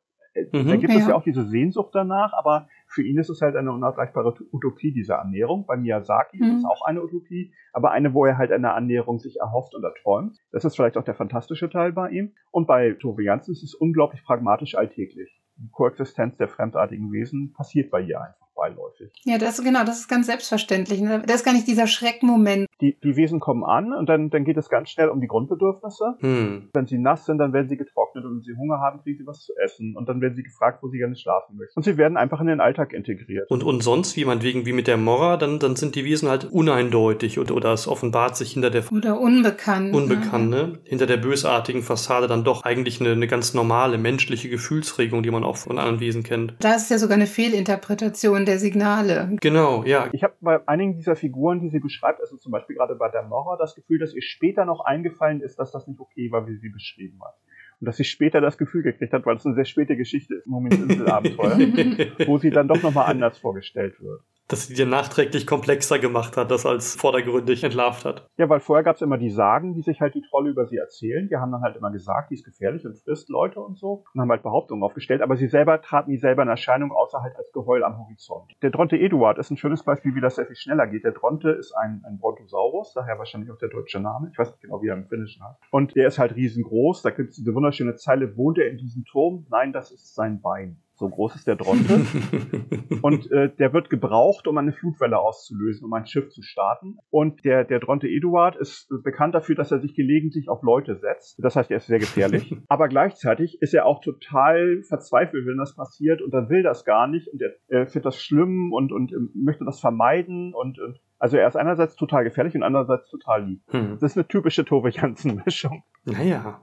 [0.51, 0.99] Mhm, da gibt ja.
[0.99, 4.93] es ja auch diese Sehnsucht danach, aber für ihn ist es halt eine unerreichbare Utopie,
[4.93, 5.65] diese Annäherung.
[5.65, 6.43] Bei Miyazaki mhm.
[6.43, 9.83] ist es auch eine Utopie, aber eine, wo er halt eine Annäherung sich erhofft und
[9.83, 10.37] erträumt.
[10.51, 12.33] Das ist vielleicht auch der fantastische Teil bei ihm.
[12.51, 15.41] Und bei Tove Janssen ist es unglaublich pragmatisch alltäglich.
[15.57, 19.11] Die Koexistenz der fremdartigen Wesen passiert bei ihr einfach beiläufig.
[19.23, 21.01] Ja, das genau, das ist ganz selbstverständlich.
[21.01, 21.23] Ne?
[21.25, 22.67] Das ist gar nicht dieser Schreckmoment.
[22.81, 26.15] Die, die Wesen kommen an und dann, dann geht es ganz schnell um die Grundbedürfnisse.
[26.19, 26.69] Hm.
[26.73, 29.27] Wenn sie nass sind, dann werden sie getrocknet und wenn sie Hunger haben, kriegen sie
[29.27, 31.77] was zu essen und dann werden sie gefragt, wo sie gerne schlafen möchten.
[31.77, 33.49] Und sie werden einfach in den Alltag integriert.
[33.49, 36.29] Und, und sonst, wie man wegen wie mit der Mora, dann, dann sind die Wesen
[36.29, 39.91] halt uneindeutig oder, oder es offenbart sich hinter der oder unbekannt.
[39.91, 39.97] Ne?
[39.97, 40.67] Unbekannt, ne?
[40.67, 40.79] ne?
[40.83, 45.43] Hinter der bösartigen Fassade dann doch eigentlich eine, eine ganz normale menschliche Gefühlsregung, die man
[45.43, 46.55] auch von anderen Wesen kennt.
[46.59, 49.35] Da ist ja sogar eine Fehlinterpretation der Signale.
[49.41, 50.09] Genau, ja.
[50.11, 53.23] Ich habe bei einigen dieser Figuren, die sie beschreibt, also zum Beispiel gerade bei der
[53.23, 56.55] Nora, das Gefühl, dass ihr später noch eingefallen ist, dass das nicht okay war, wie
[56.55, 57.35] sie beschrieben hat.
[57.81, 60.47] Und dass sie später das Gefühl gekriegt hat, weil es eine sehr späte Geschichte ist,
[60.47, 61.57] Moment Inselabenteuer,
[62.27, 66.51] wo sie dann doch nochmal anders vorgestellt wird dass sie dir nachträglich komplexer gemacht hat,
[66.51, 68.27] das als vordergründig entlarvt hat.
[68.37, 70.77] Ja, weil vorher gab es immer die Sagen, die sich halt die Trolle über sie
[70.77, 71.27] erzählen.
[71.29, 74.21] Die haben dann halt immer gesagt, die ist gefährlich und frisst Leute und so und
[74.21, 77.51] haben halt Behauptungen aufgestellt, aber sie selber traten nie selber in Erscheinung, außer halt als
[77.51, 78.51] Geheul am Horizont.
[78.61, 81.03] Der Dronte Eduard ist ein schönes Beispiel, wie das sehr viel schneller geht.
[81.03, 84.29] Der Dronte ist ein, ein Brontosaurus, daher wahrscheinlich auch der deutsche Name.
[84.31, 85.57] Ich weiß nicht genau, wie er im Finnischen hat.
[85.71, 87.01] Und der ist halt riesengroß.
[87.01, 89.45] Da gibt es diese wunderschöne Zeile, wohnt er in diesem Turm?
[89.49, 90.77] Nein, das ist sein Bein.
[90.97, 92.05] So groß ist der Dronte.
[93.01, 96.97] und äh, der wird gebraucht, um eine Flutwelle auszulösen, um ein Schiff zu starten.
[97.09, 101.43] Und der, der Dronte Eduard ist bekannt dafür, dass er sich gelegentlich auf Leute setzt.
[101.43, 102.55] Das heißt, er ist sehr gefährlich.
[102.69, 106.21] Aber gleichzeitig ist er auch total verzweifelt, wenn das passiert.
[106.21, 107.27] Und er will das gar nicht.
[107.27, 110.53] Und er, er findet das schlimm und, und möchte das vermeiden.
[110.53, 113.61] Und, und also er ist einerseits total gefährlich und andererseits total lieb.
[113.71, 113.97] Hm.
[113.99, 115.83] Das ist eine typische Tove Jansen-Mischung.
[116.05, 116.61] Naja.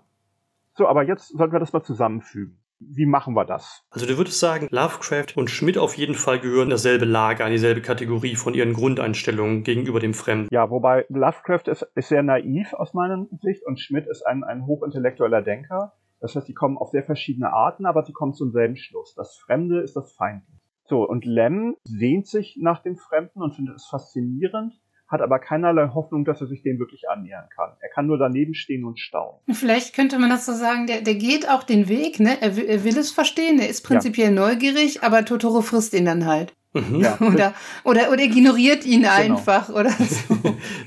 [0.74, 3.84] So, aber jetzt sollten wir das mal zusammenfügen wie machen wir das?
[3.90, 7.52] Also du würdest sagen, Lovecraft und Schmidt auf jeden Fall gehören in dasselbe Lager, in
[7.52, 10.48] dieselbe Kategorie von ihren Grundeinstellungen gegenüber dem Fremden.
[10.50, 14.66] Ja, wobei Lovecraft ist, ist sehr naiv aus meiner Sicht und Schmidt ist ein, ein
[14.66, 15.92] hochintellektueller Denker.
[16.20, 19.14] Das heißt, sie kommen auf sehr verschiedene Arten, aber sie kommen zum selben Schluss.
[19.14, 20.60] Das Fremde ist das Feindliche.
[20.84, 24.74] So, und Lem sehnt sich nach dem Fremden und findet es faszinierend,
[25.12, 27.70] hat aber keinerlei Hoffnung, dass er sich dem wirklich annähern kann.
[27.80, 29.38] Er kann nur daneben stehen und staunen.
[29.52, 32.40] Vielleicht könnte man das so sagen, der, der geht auch den Weg, ne?
[32.40, 34.40] Er will, er will es verstehen, er ist prinzipiell ja.
[34.40, 36.54] neugierig, aber Totoro frisst ihn dann halt.
[36.74, 37.00] Mhm.
[37.00, 37.18] Ja.
[37.20, 37.54] Oder,
[37.84, 39.14] oder, oder ignoriert ihn genau.
[39.14, 40.34] einfach oder so.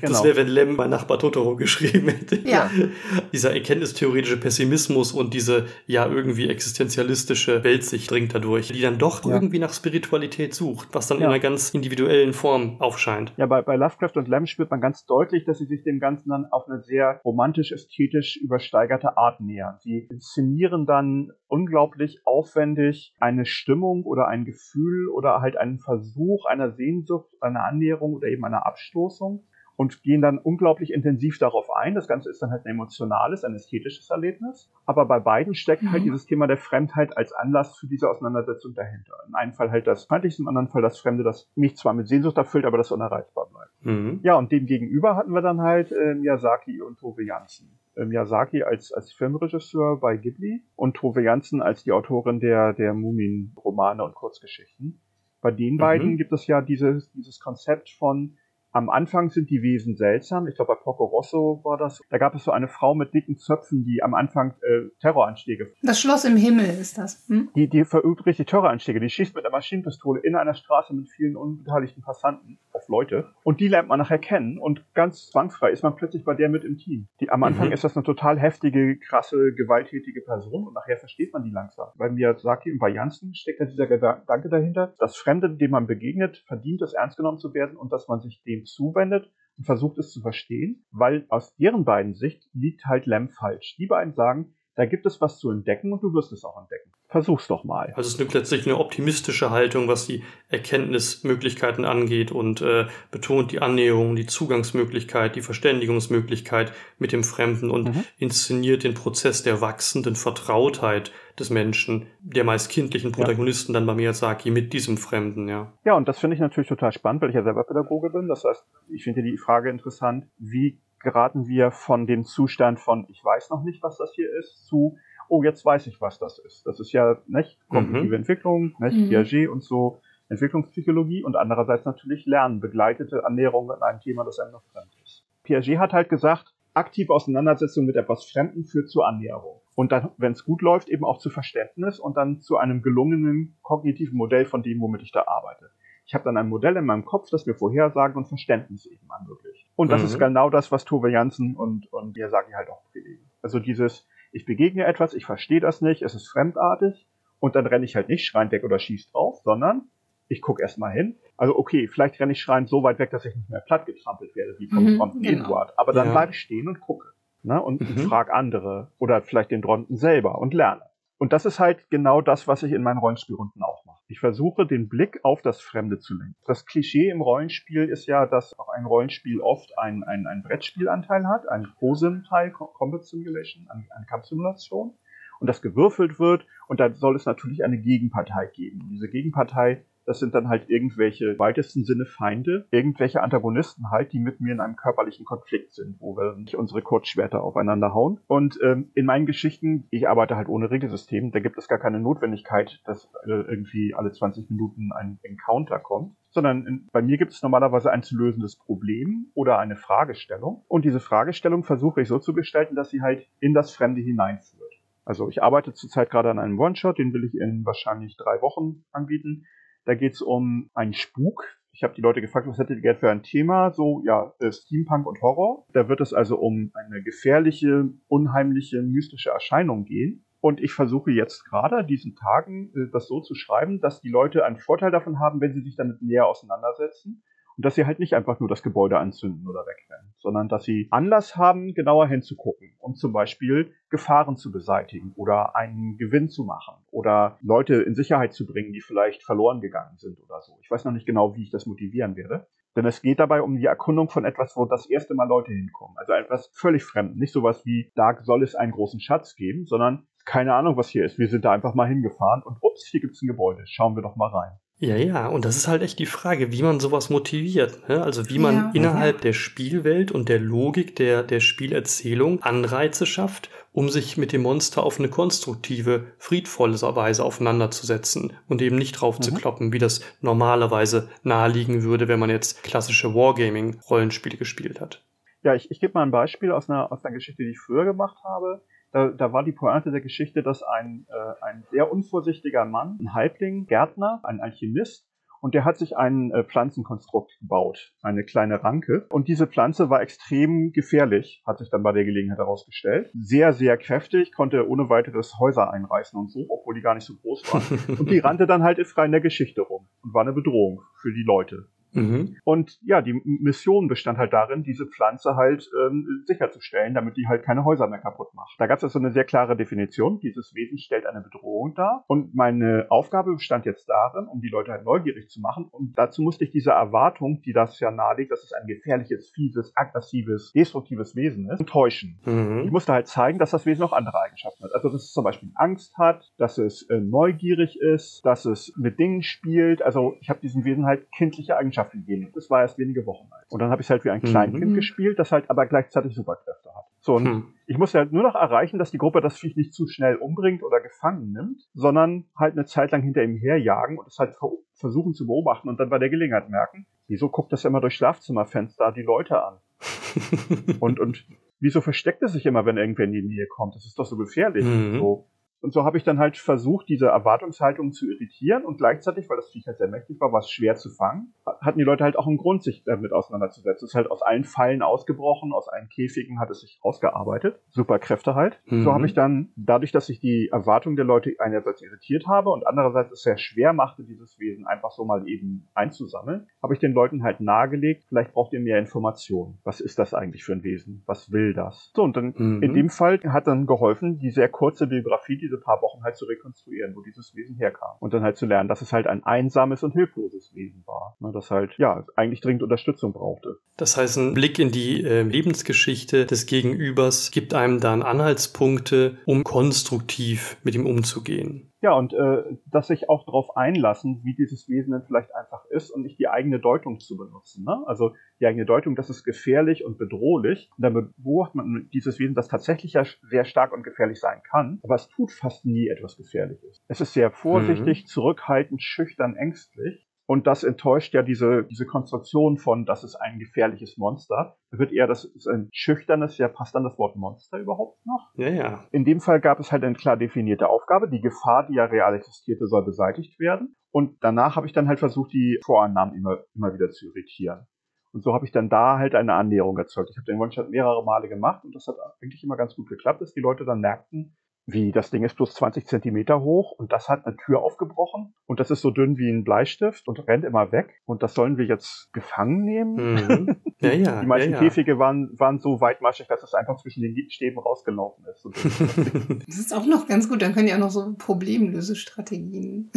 [0.00, 0.24] genau.
[0.24, 2.40] wäre, wenn Lem mein Nachbar Totoro geschrieben hätte.
[2.48, 2.68] Ja.
[3.32, 9.32] Dieser erkenntnistheoretische Pessimismus und diese ja irgendwie existenzialistische Weltsicht dringt dadurch, die dann doch ja.
[9.32, 11.26] irgendwie nach Spiritualität sucht, was dann ja.
[11.26, 13.32] in einer ganz individuellen Form aufscheint.
[13.36, 16.30] Ja, bei, bei Lovecraft und Lem spürt man ganz deutlich, dass sie sich dem Ganzen
[16.30, 19.76] dann auf eine sehr romantisch-ästhetisch übersteigerte Art nähern.
[19.80, 26.72] Sie inszenieren dann unglaublich aufwendig eine Stimmung oder ein Gefühl oder halt einen Versuch einer
[26.72, 29.44] Sehnsucht, einer Annäherung oder eben einer Abstoßung
[29.76, 31.94] und gehen dann unglaublich intensiv darauf ein.
[31.94, 34.70] Das Ganze ist dann halt ein emotionales, ein ästhetisches Erlebnis.
[34.86, 35.92] Aber bei beiden steckt halt mhm.
[35.92, 39.14] halt dieses Thema der Fremdheit als Anlass für diese Auseinandersetzung dahinter.
[39.28, 42.08] In einem Fall halt das Feindliche, im anderen Fall das Fremde, das mich zwar mit
[42.08, 43.84] Sehnsucht erfüllt, aber das unerreichbar bleibt.
[43.84, 44.20] Mhm.
[44.22, 47.78] Ja, und dem gegenüber hatten wir dann halt äh, Miyazaki und Tove Jansen.
[47.96, 52.94] Äh, Miyazaki als, als Filmregisseur bei Ghibli und Tove Jansen als die Autorin der, der
[52.94, 55.00] Mumien-Romane und Kurzgeschichten.
[55.40, 55.78] Bei den mhm.
[55.78, 58.36] beiden gibt es ja dieses, dieses Konzept von
[58.76, 60.46] am Anfang sind die Wesen seltsam.
[60.46, 62.02] Ich glaube, bei Porco Rosso war das.
[62.10, 65.72] Da gab es so eine Frau mit dicken Zöpfen, die am Anfang äh, Terroranschläge.
[65.82, 67.26] Das Schloss im Himmel ist das.
[67.28, 67.48] Hm?
[67.56, 69.00] Die, die verübt richtig Terroranschläge.
[69.00, 73.30] Die schießt mit einer Maschinenpistole in einer Straße mit vielen unbeteiligten Passanten auf Leute.
[73.44, 74.58] Und die lernt man nachher kennen.
[74.58, 77.08] Und ganz zwangsfrei ist man plötzlich bei der mit im Team.
[77.20, 77.72] Die, am Anfang mhm.
[77.72, 80.66] ist das eine total heftige, krasse, gewalttätige Person.
[80.66, 81.88] Und nachher versteht man die langsam.
[81.96, 86.44] Bei Miyazaki und bei Janssen steckt ja dieser Gedanke dahinter, dass Fremde, dem man begegnet,
[86.46, 90.10] verdient es ernst genommen zu werden und dass man sich dem zuwendet und versucht es
[90.12, 93.76] zu verstehen, weil aus deren beiden Sicht liegt halt Lem falsch.
[93.78, 96.92] Die beiden sagen, da gibt es was zu entdecken und du wirst es auch entdecken.
[97.08, 97.94] Versuch's doch mal.
[97.96, 103.62] Also es ist letztlich eine optimistische Haltung, was die Erkenntnismöglichkeiten angeht und äh, betont die
[103.62, 108.04] Annäherung, die Zugangsmöglichkeit, die Verständigungsmöglichkeit mit dem Fremden und mhm.
[108.18, 113.78] inszeniert den Prozess der wachsenden Vertrautheit des Menschen, der meist kindlichen Protagonisten ja.
[113.78, 115.72] dann bei Miyazaki mit diesem Fremden, ja.
[115.84, 118.28] Ja, und das finde ich natürlich total spannend, weil ich ja selber Pädagoge bin.
[118.28, 123.24] Das heißt, ich finde die Frage interessant, wie geraten wir von dem Zustand von, ich
[123.24, 124.96] weiß noch nicht, was das hier ist, zu,
[125.28, 126.66] oh, jetzt weiß ich, was das ist.
[126.66, 128.14] Das ist ja, nicht, kognitive mhm.
[128.14, 129.08] Entwicklung, nicht, mhm.
[129.08, 134.52] Piaget und so, Entwicklungspsychologie und andererseits natürlich Lernen, begleitete Annäherung an einem Thema, das einem
[134.52, 135.24] noch fremd ist.
[135.44, 139.60] Piaget hat halt gesagt, aktive Auseinandersetzung mit etwas Fremden führt zur Annäherung.
[139.74, 143.56] Und dann, wenn es gut läuft, eben auch zu Verständnis und dann zu einem gelungenen
[143.62, 145.70] kognitiven Modell von dem, womit ich da arbeite.
[146.06, 149.66] Ich habe dann ein Modell in meinem Kopf, das mir Vorhersagen und Verständnis eben ermöglicht.
[149.74, 150.06] Und das mhm.
[150.06, 153.28] ist genau das, was Tove Jansen und, und Miyazaki halt auch predigen.
[153.42, 157.06] Also dieses, ich begegne etwas, ich verstehe das nicht, es ist fremdartig
[157.40, 159.88] und dann renne ich halt nicht schreiend weg oder schieß drauf, sondern
[160.28, 161.16] ich gucke erstmal hin.
[161.36, 164.34] Also okay, vielleicht renne ich schreiend so weit weg, dass ich nicht mehr platt getrampelt
[164.34, 165.44] werde, wie vom mhm, Dronten genau.
[165.44, 165.78] Eduard.
[165.78, 166.12] Aber dann ja.
[166.12, 167.08] bleibe ich stehen und gucke.
[167.42, 167.98] Ne, und mhm.
[168.08, 170.82] frage andere oder vielleicht den Dronten selber und lerne.
[171.18, 174.02] Und das ist halt genau das, was ich in meinen Rollenspielrunden auch mache.
[174.08, 176.34] Ich versuche, den Blick auf das Fremde zu lenken.
[176.44, 181.26] Das Klischee im Rollenspiel ist ja, dass auch ein Rollenspiel oft einen, einen, einen Brettspielanteil
[181.26, 184.94] hat, einen ProSim-Teil, Combat Simulation, eine, eine Kampfsimulation,
[185.38, 186.46] und das gewürfelt wird.
[186.66, 188.88] Und da soll es natürlich eine Gegenpartei geben.
[188.90, 194.20] Diese Gegenpartei das sind dann halt irgendwelche im weitesten Sinne Feinde, irgendwelche Antagonisten halt, die
[194.20, 198.20] mit mir in einem körperlichen Konflikt sind, wo wir nicht unsere Kurzschwerter aufeinander hauen.
[198.26, 202.00] Und ähm, in meinen Geschichten, ich arbeite halt ohne Regelsystem, da gibt es gar keine
[202.00, 207.42] Notwendigkeit, dass äh, irgendwie alle 20 Minuten ein Encounter kommt, sondern bei mir gibt es
[207.42, 210.64] normalerweise ein zu lösendes Problem oder eine Fragestellung.
[210.68, 214.62] Und diese Fragestellung versuche ich so zu gestalten, dass sie halt in das Fremde hineinführt.
[215.04, 218.84] Also ich arbeite zurzeit gerade an einem One-Shot, den will ich in wahrscheinlich drei Wochen
[218.92, 219.46] anbieten.
[219.86, 221.44] Da geht es um einen Spuk.
[221.72, 223.70] Ich habe die Leute gefragt, was hättet ihr gerne für ein Thema?
[223.70, 225.64] So, ja, äh, Steampunk und Horror.
[225.72, 230.26] Da wird es also um eine gefährliche, unheimliche, mystische Erscheinung gehen.
[230.40, 234.44] Und ich versuche jetzt gerade diesen Tagen äh, das so zu schreiben, dass die Leute
[234.44, 237.22] einen Vorteil davon haben, wenn sie sich damit näher auseinandersetzen
[237.56, 240.88] und dass sie halt nicht einfach nur das Gebäude anzünden oder wegrennen, sondern dass sie
[240.90, 246.74] Anlass haben, genauer hinzugucken und zum Beispiel Gefahren zu beseitigen oder einen Gewinn zu machen
[246.90, 250.58] oder Leute in Sicherheit zu bringen, die vielleicht verloren gegangen sind oder so.
[250.62, 252.46] Ich weiß noch nicht genau, wie ich das motivieren werde.
[252.76, 255.96] Denn es geht dabei um die Erkundung von etwas, wo das erste Mal Leute hinkommen.
[255.96, 257.18] Also etwas völlig Fremden.
[257.18, 261.06] Nicht sowas wie, da soll es einen großen Schatz geben, sondern keine Ahnung, was hier
[261.06, 261.18] ist.
[261.18, 263.62] Wir sind da einfach mal hingefahren und ups, hier gibt's ein Gebäude.
[263.64, 264.58] Schauen wir doch mal rein.
[264.78, 267.88] Ja, ja, und das ist halt echt die Frage, wie man sowas motiviert.
[267.88, 268.02] Ne?
[268.02, 268.70] Also wie man Ja.
[268.74, 274.42] innerhalb der Spielwelt und der Logik der, der Spielerzählung Anreize schafft, um sich mit dem
[274.42, 279.36] Monster auf eine konstruktive, friedvolle Weise aufeinanderzusetzen und eben nicht drauf zu Mhm.
[279.36, 285.02] kloppen, wie das normalerweise naheliegen würde, wenn man jetzt klassische Wargaming-Rollenspiele gespielt hat.
[285.42, 287.84] Ja, ich, ich gebe mal ein Beispiel aus einer, aus einer Geschichte, die ich früher
[287.86, 288.62] gemacht habe.
[288.96, 293.12] Da, da war die Pointe der Geschichte, dass ein, äh, ein sehr unvorsichtiger Mann, ein
[293.12, 295.06] Halbling, Gärtner, ein Alchemist,
[295.42, 299.06] und der hat sich ein äh, Pflanzenkonstrukt gebaut, eine kleine Ranke.
[299.10, 303.10] Und diese Pflanze war extrem gefährlich, hat sich dann bei der Gelegenheit herausgestellt.
[303.12, 307.16] Sehr, sehr kräftig, konnte ohne weiteres Häuser einreißen und so, obwohl die gar nicht so
[307.16, 307.98] groß waren.
[307.98, 311.12] Und die rannte dann halt frei in der Geschichte rum und war eine Bedrohung für
[311.12, 311.68] die Leute.
[311.92, 312.36] Mhm.
[312.44, 317.42] Und ja, die Mission bestand halt darin, diese Pflanze halt ähm, sicherzustellen, damit die halt
[317.42, 318.54] keine Häuser mehr kaputt macht.
[318.58, 320.18] Da gab es also eine sehr klare Definition.
[320.20, 322.04] Dieses Wesen stellt eine Bedrohung dar.
[322.06, 325.68] Und meine Aufgabe bestand jetzt darin, um die Leute halt neugierig zu machen.
[325.70, 329.72] Und dazu musste ich diese Erwartung, die das ja nahelegt, dass es ein gefährliches, fieses,
[329.76, 332.18] aggressives, destruktives Wesen ist, enttäuschen.
[332.26, 332.68] Ich Mhm.
[332.70, 334.72] musste halt zeigen, dass das Wesen auch andere Eigenschaften hat.
[334.74, 338.98] Also, dass es zum Beispiel Angst hat, dass es äh, neugierig ist, dass es mit
[338.98, 339.82] Dingen spielt.
[339.82, 342.30] Also, ich habe diesem Wesen halt kindliche Eigenschaften gegeben.
[342.34, 343.46] Das war erst wenige Wochen alt.
[343.50, 344.26] Und dann habe ich halt wie ein Mhm.
[344.26, 346.84] Kleinkind gespielt, das halt aber gleichzeitig Superkräfte hat.
[347.00, 347.44] So, und Hm.
[347.66, 350.62] ich musste halt nur noch erreichen, dass die Gruppe das Viech nicht zu schnell umbringt
[350.64, 354.50] oder gefangen nimmt, sondern halt eine Zeit lang hinter ihm herjagen und es halt ver
[354.74, 358.92] versuchen zu beobachten und dann bei der Gelegenheit merken, wieso guckt das immer durch Schlafzimmerfenster
[358.92, 359.58] die Leute an?
[360.80, 361.26] Und, und
[361.60, 363.74] wieso versteckt es sich immer, wenn irgendwer in die Nähe kommt?
[363.74, 364.64] Das ist doch so gefährlich.
[364.64, 364.98] Mhm.
[364.98, 365.26] So.
[365.60, 369.50] Und so habe ich dann halt versucht, diese Erwartungshaltung zu irritieren und gleichzeitig, weil das
[369.50, 372.26] Viech halt sehr mächtig war, war es schwer zu fangen, hatten die Leute halt auch
[372.26, 373.86] einen Grund, sich damit auseinanderzusetzen.
[373.86, 377.60] Es ist halt aus allen Fallen ausgebrochen, aus allen Käfigen hat es sich ausgearbeitet.
[377.70, 378.60] Super Kräfte halt.
[378.66, 378.82] Mhm.
[378.82, 382.66] So habe ich dann, dadurch, dass ich die Erwartung der Leute einerseits irritiert habe und
[382.66, 386.92] andererseits es sehr schwer machte, dieses Wesen einfach so mal eben einzusammeln, habe ich den
[386.92, 389.58] Leuten halt nahegelegt, vielleicht braucht ihr mehr Informationen.
[389.64, 391.02] Was ist das eigentlich für ein Wesen?
[391.06, 391.90] Was will das?
[391.94, 392.62] So, und dann Mhm.
[392.62, 396.24] in dem Fall hat dann geholfen, die sehr kurze Biografie, diese paar Wochen halt zu
[396.24, 397.96] rekonstruieren, wo dieses Wesen herkam.
[398.00, 401.16] Und dann halt zu lernen, dass es halt ein einsames und hilfloses Wesen war.
[401.20, 403.58] Ne, Das halt, ja, eigentlich dringend Unterstützung brauchte.
[403.76, 409.44] Das heißt, ein Blick in die äh, Lebensgeschichte des Gegenübers gibt einem dann Anhaltspunkte, um
[409.44, 411.72] konstruktiv mit ihm umzugehen.
[411.86, 415.92] Ja, und äh, dass sich auch darauf einlassen, wie dieses Wesen dann vielleicht einfach ist
[415.92, 417.64] und nicht die eigene Deutung zu benutzen.
[417.64, 417.80] Ne?
[417.86, 420.68] Also die eigene Deutung, das ist gefährlich und bedrohlich.
[420.76, 424.80] Und dann beobachtet man dieses Wesen, das tatsächlich ja sehr stark und gefährlich sein kann,
[424.82, 426.82] aber es tut fast nie etwas Gefährliches.
[426.88, 430.08] Es ist sehr vorsichtig, zurückhaltend, schüchtern, ängstlich.
[430.28, 434.56] Und das enttäuscht ja diese, diese Konstruktion von, das ist ein gefährliches Monster.
[434.72, 438.32] Da wird eher, das ist ein schüchternes, ja, passt dann das Wort Monster überhaupt noch?
[438.34, 438.84] Ja, ja.
[438.90, 441.08] In dem Fall gab es halt eine klar definierte Aufgabe.
[441.08, 443.76] Die Gefahr, die ja real existierte, soll beseitigt werden.
[443.92, 447.66] Und danach habe ich dann halt versucht, die Vorannahmen immer, immer wieder zu irritieren.
[448.12, 450.10] Und so habe ich dann da halt eine Annäherung erzeugt.
[450.10, 453.20] Ich habe den One-Shot mehrere Male gemacht und das hat eigentlich immer ganz gut geklappt,
[453.20, 457.08] dass die Leute dann merkten, wie das Ding ist bloß 20 Zentimeter hoch und das
[457.08, 460.72] hat eine Tür aufgebrochen und das ist so dünn wie ein Bleistift und rennt immer
[460.72, 462.94] weg und das sollen wir jetzt gefangen nehmen.
[462.94, 463.56] Mhm.
[463.78, 464.20] Ja, ja.
[464.22, 464.62] Die meisten ja, ja.
[464.62, 468.46] Käfige waren, waren so weitmaschig, dass es einfach zwischen den Stäben rausgelaufen ist.
[468.46, 470.40] Und Das ist auch noch ganz gut.
[470.40, 472.90] Dann können die auch noch so Problemlösestrategien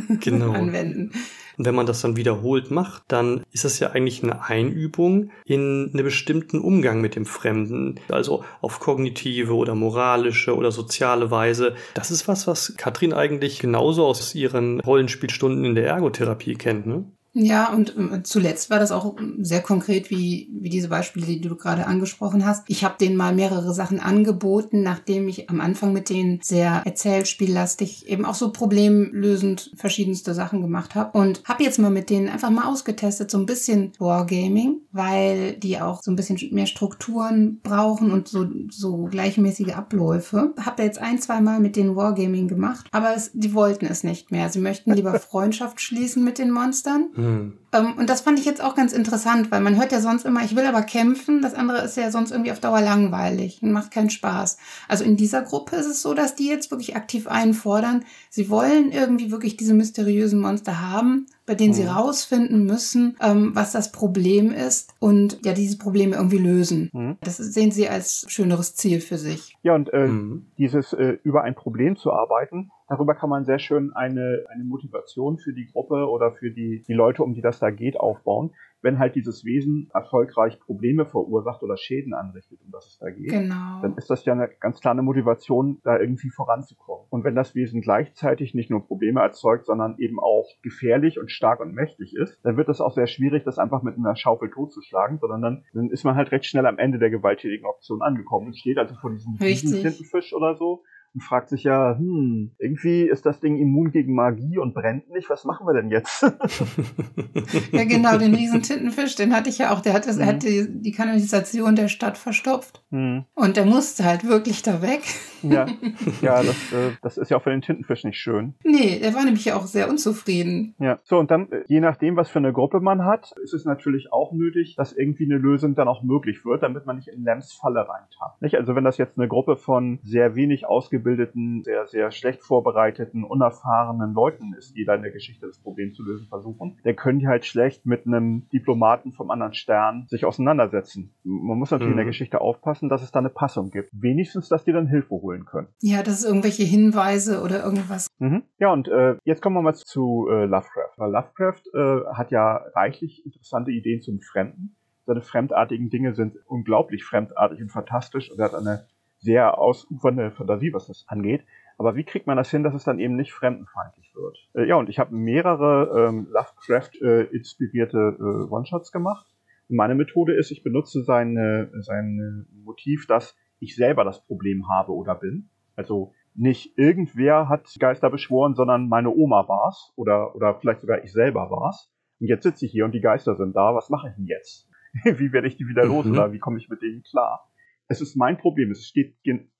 [0.20, 0.52] Genau.
[0.52, 1.12] anwenden.
[1.58, 5.90] Und wenn man das dann wiederholt macht, dann ist das ja eigentlich eine Einübung in
[5.92, 7.98] einen bestimmten Umgang mit dem Fremden.
[8.08, 11.74] Also auf kognitive oder moralische oder soziale Weise.
[11.94, 17.04] Das ist was, was Katrin eigentlich genauso aus ihren Rollenspielstunden in der Ergotherapie kennt, ne?
[17.38, 21.54] Ja, und ähm, zuletzt war das auch sehr konkret, wie, wie diese Beispiele, die du
[21.54, 22.64] gerade angesprochen hast.
[22.66, 28.08] Ich habe denen mal mehrere Sachen angeboten, nachdem ich am Anfang mit denen sehr erzählspiellastig
[28.08, 31.18] eben auch so problemlösend verschiedenste Sachen gemacht habe.
[31.18, 35.78] Und habe jetzt mal mit denen einfach mal ausgetestet, so ein bisschen Wargaming, weil die
[35.78, 40.54] auch so ein bisschen mehr Strukturen brauchen und so, so gleichmäßige Abläufe.
[40.58, 44.32] Habe jetzt ein, zwei Mal mit denen Wargaming gemacht, aber es, die wollten es nicht
[44.32, 44.48] mehr.
[44.48, 47.10] Sie möchten lieber Freundschaft schließen mit den Monstern.
[47.26, 47.65] Hm.
[47.76, 50.42] Ähm, und das fand ich jetzt auch ganz interessant, weil man hört ja sonst immer,
[50.44, 51.42] ich will aber kämpfen.
[51.42, 54.58] Das andere ist ja sonst irgendwie auf Dauer langweilig und macht keinen Spaß.
[54.88, 58.04] Also in dieser Gruppe ist es so, dass die jetzt wirklich aktiv einfordern.
[58.30, 61.90] Sie wollen irgendwie wirklich diese mysteriösen Monster haben bei denen sie mhm.
[61.90, 66.90] rausfinden müssen, ähm, was das Problem ist und ja, diese Probleme irgendwie lösen.
[66.92, 67.16] Mhm.
[67.20, 69.56] Das sehen sie als schöneres Ziel für sich.
[69.62, 70.46] Ja, und äh, mhm.
[70.58, 75.38] dieses äh, über ein Problem zu arbeiten, darüber kann man sehr schön eine, eine Motivation
[75.38, 78.52] für die Gruppe oder für die, die Leute, um die das da geht, aufbauen
[78.86, 83.30] wenn halt dieses Wesen erfolgreich Probleme verursacht oder Schäden anrichtet, um das es da geht,
[83.30, 83.80] genau.
[83.82, 87.06] dann ist das ja eine ganz klare Motivation, da irgendwie voranzukommen.
[87.10, 91.60] Und wenn das Wesen gleichzeitig nicht nur Probleme erzeugt, sondern eben auch gefährlich und stark
[91.60, 95.18] und mächtig ist, dann wird es auch sehr schwierig, das einfach mit einer Schaufel totzuschlagen,
[95.18, 98.56] sondern dann, dann ist man halt recht schnell am Ende der gewalttätigen Option angekommen und
[98.56, 100.84] steht also vor diesem Tintenfisch oder so
[101.16, 105.30] und fragt sich ja, hm, irgendwie ist das Ding immun gegen Magie und brennt nicht.
[105.30, 106.22] Was machen wir denn jetzt?
[107.72, 109.80] ja, genau, den riesen Tintenfisch, den hatte ich ja auch.
[109.80, 110.26] Der hat, das, mhm.
[110.26, 112.84] hat die, die Kanalisation der Stadt verstopft.
[112.90, 113.24] Mhm.
[113.34, 115.02] Und der musste halt wirklich da weg.
[115.42, 115.66] Ja,
[116.22, 118.54] ja das, äh, das ist ja auch für den Tintenfisch nicht schön.
[118.64, 120.74] Nee, der war nämlich ja auch sehr unzufrieden.
[120.78, 123.64] Ja, so und dann, äh, je nachdem, was für eine Gruppe man hat, ist es
[123.64, 127.24] natürlich auch nötig, dass irgendwie eine Lösung dann auch möglich wird, damit man nicht in
[127.24, 128.42] Lems Falle reintappt.
[128.42, 128.56] Nicht?
[128.56, 134.14] Also wenn das jetzt eine Gruppe von sehr wenig ausgebildeten sehr, sehr schlecht vorbereiteten, unerfahrenen
[134.14, 137.28] Leuten ist, die da in der Geschichte das Problem zu lösen versuchen, der können die
[137.28, 141.14] halt schlecht mit einem Diplomaten vom anderen Stern sich auseinandersetzen.
[141.24, 141.92] Man muss natürlich mhm.
[141.92, 142.10] in der mhm.
[142.10, 143.90] Geschichte aufpassen, dass es da eine Passung gibt.
[143.92, 145.68] Wenigstens, dass die dann Hilfe holen können.
[145.80, 148.08] Ja, dass es irgendwelche Hinweise oder irgendwas.
[148.18, 148.42] Mhm.
[148.58, 150.92] Ja, und äh, jetzt kommen wir mal zu äh, Lovecraft.
[150.96, 157.04] Weil Lovecraft äh, hat ja reichlich interessante Ideen zum Fremden seine fremdartigen Dinge sind unglaublich
[157.04, 158.86] fremdartig und fantastisch und er hat eine
[159.18, 161.44] sehr ausufernde Fantasie, was das angeht.
[161.78, 164.36] Aber wie kriegt man das hin, dass es dann eben nicht fremdenfeindlich wird?
[164.54, 169.26] Äh, ja, und ich habe mehrere ähm, Lovecraft-inspirierte äh, äh, One-Shots gemacht.
[169.68, 171.36] Meine Methode ist, ich benutze sein
[171.80, 175.50] sein Motiv, dass ich selber das Problem habe oder bin.
[175.74, 181.12] Also nicht irgendwer hat Geister beschworen, sondern meine Oma war's oder, oder vielleicht sogar ich
[181.12, 181.90] selber war's.
[182.20, 183.74] Und jetzt sitze ich hier und die Geister sind da.
[183.74, 184.68] Was mache ich denn jetzt?
[185.04, 186.12] wie werde ich die wieder los mhm.
[186.12, 187.50] oder wie komme ich mit denen klar?
[187.88, 188.70] es ist mein Problem.
[188.70, 189.16] Es steht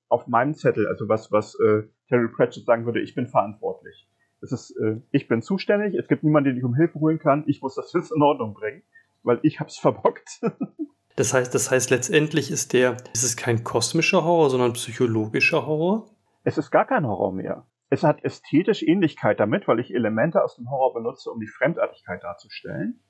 [0.08, 4.08] auf meinem Zettel, also was, was äh, Terry Pratchett sagen würde, ich bin verantwortlich.
[4.40, 7.44] Es ist, äh, ich bin zuständig, es gibt niemanden, den ich um Hilfe holen kann,
[7.46, 8.82] ich muss das jetzt in Ordnung bringen,
[9.26, 10.40] weil ich hab's verbockt.
[11.16, 16.06] das heißt, das heißt, letztendlich ist der, ist es kein kosmischer Horror, sondern psychologischer Horror?
[16.44, 17.66] Es ist gar kein Horror mehr.
[17.90, 22.22] Es hat ästhetisch Ähnlichkeit damit, weil ich Elemente aus dem Horror benutze, um die Fremdartigkeit
[22.22, 23.00] darzustellen.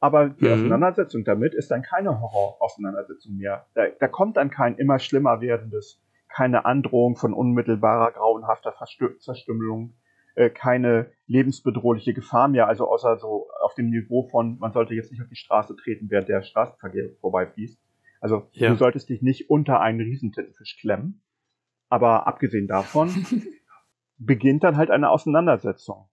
[0.00, 0.52] Aber die mhm.
[0.54, 3.66] Auseinandersetzung damit ist dann keine Horror-Auseinandersetzung mehr.
[3.74, 8.74] Da, da kommt dann kein immer schlimmer werdendes, keine Androhung von unmittelbarer, grauenhafter
[9.18, 9.94] Zerstümmelung,
[10.34, 15.10] äh, keine lebensbedrohliche Gefahr mehr, also außer so auf dem Niveau von, man sollte jetzt
[15.10, 17.78] nicht auf die Straße treten, während der Straßenverkehr vorbeifließt.
[18.20, 18.70] Also ja.
[18.70, 21.22] du solltest dich nicht unter einen Riesentintenfisch klemmen.
[21.88, 23.26] Aber abgesehen davon
[24.18, 26.08] beginnt dann halt eine Auseinandersetzung.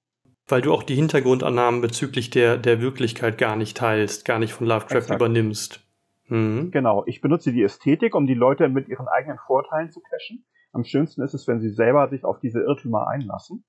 [0.48, 4.66] Weil du auch die Hintergrundannahmen bezüglich der, der Wirklichkeit gar nicht teilst, gar nicht von
[4.68, 5.22] Lovecraft Exakt.
[5.22, 5.88] übernimmst.
[6.28, 6.72] Mhm.
[6.72, 10.44] Genau, ich benutze die Ästhetik, um die Leute mit ihren eigenen Vorteilen zu cashen.
[10.72, 13.64] Am schönsten ist es, wenn sie selber sich auf diese Irrtümer einlassen.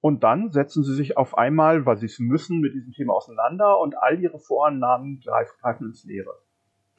[0.00, 3.80] Und dann setzen sie sich auf einmal, weil sie es müssen, mit diesem Thema auseinander
[3.80, 6.34] und all ihre Vorannahmen greifen ins Leere.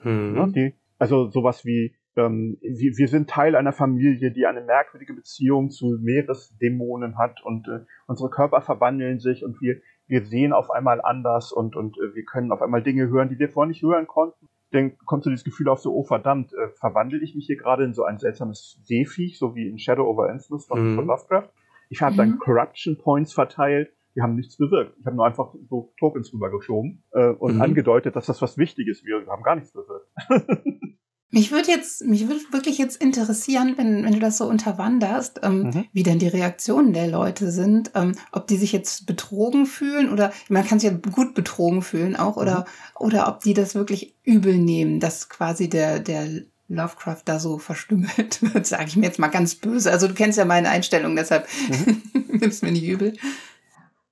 [0.04, 0.36] Mhm.
[0.36, 5.14] Ja, die, also sowas wie ähm, wir, wir sind Teil einer Familie, die eine merkwürdige
[5.14, 9.78] Beziehung zu Meeresdämonen hat und äh, unsere Körper verwandeln sich und wir,
[10.08, 13.40] wir sehen auf einmal anders und, und äh, wir können auf einmal Dinge hören, die
[13.40, 14.48] wir vorher nicht hören konnten.
[14.72, 17.84] Dann kommt so dieses Gefühl auf so, oh verdammt, äh, verwandle ich mich hier gerade
[17.84, 20.96] in so ein seltsames Seeviech, so wie in Shadow over Innsmouth von, mhm.
[20.96, 21.50] von Lovecraft.
[21.90, 22.40] Ich habe dann mhm.
[22.40, 24.98] Corruption Points verteilt, die haben nichts bewirkt.
[25.00, 27.62] Ich habe nur einfach so Tokens rübergeschoben äh, und mhm.
[27.62, 29.26] angedeutet, dass das was Wichtiges wäre.
[29.26, 30.08] Wir haben gar nichts bewirkt.
[31.32, 35.62] Mich würde jetzt, mich würde wirklich jetzt interessieren, wenn, wenn du das so unterwanderst, ähm,
[35.62, 35.86] mhm.
[35.94, 40.32] wie denn die Reaktionen der Leute sind, ähm, ob die sich jetzt betrogen fühlen oder
[40.48, 43.06] man kann sich ja gut betrogen fühlen auch oder mhm.
[43.06, 46.28] oder ob die das wirklich übel nehmen, dass quasi der der
[46.70, 49.92] Lovecraft da so verstümmelt wird, sage ich mir jetzt mal ganz böse.
[49.92, 52.02] Also du kennst ja meine Einstellung, deshalb mhm.
[52.40, 53.14] nimmst mir nicht übel.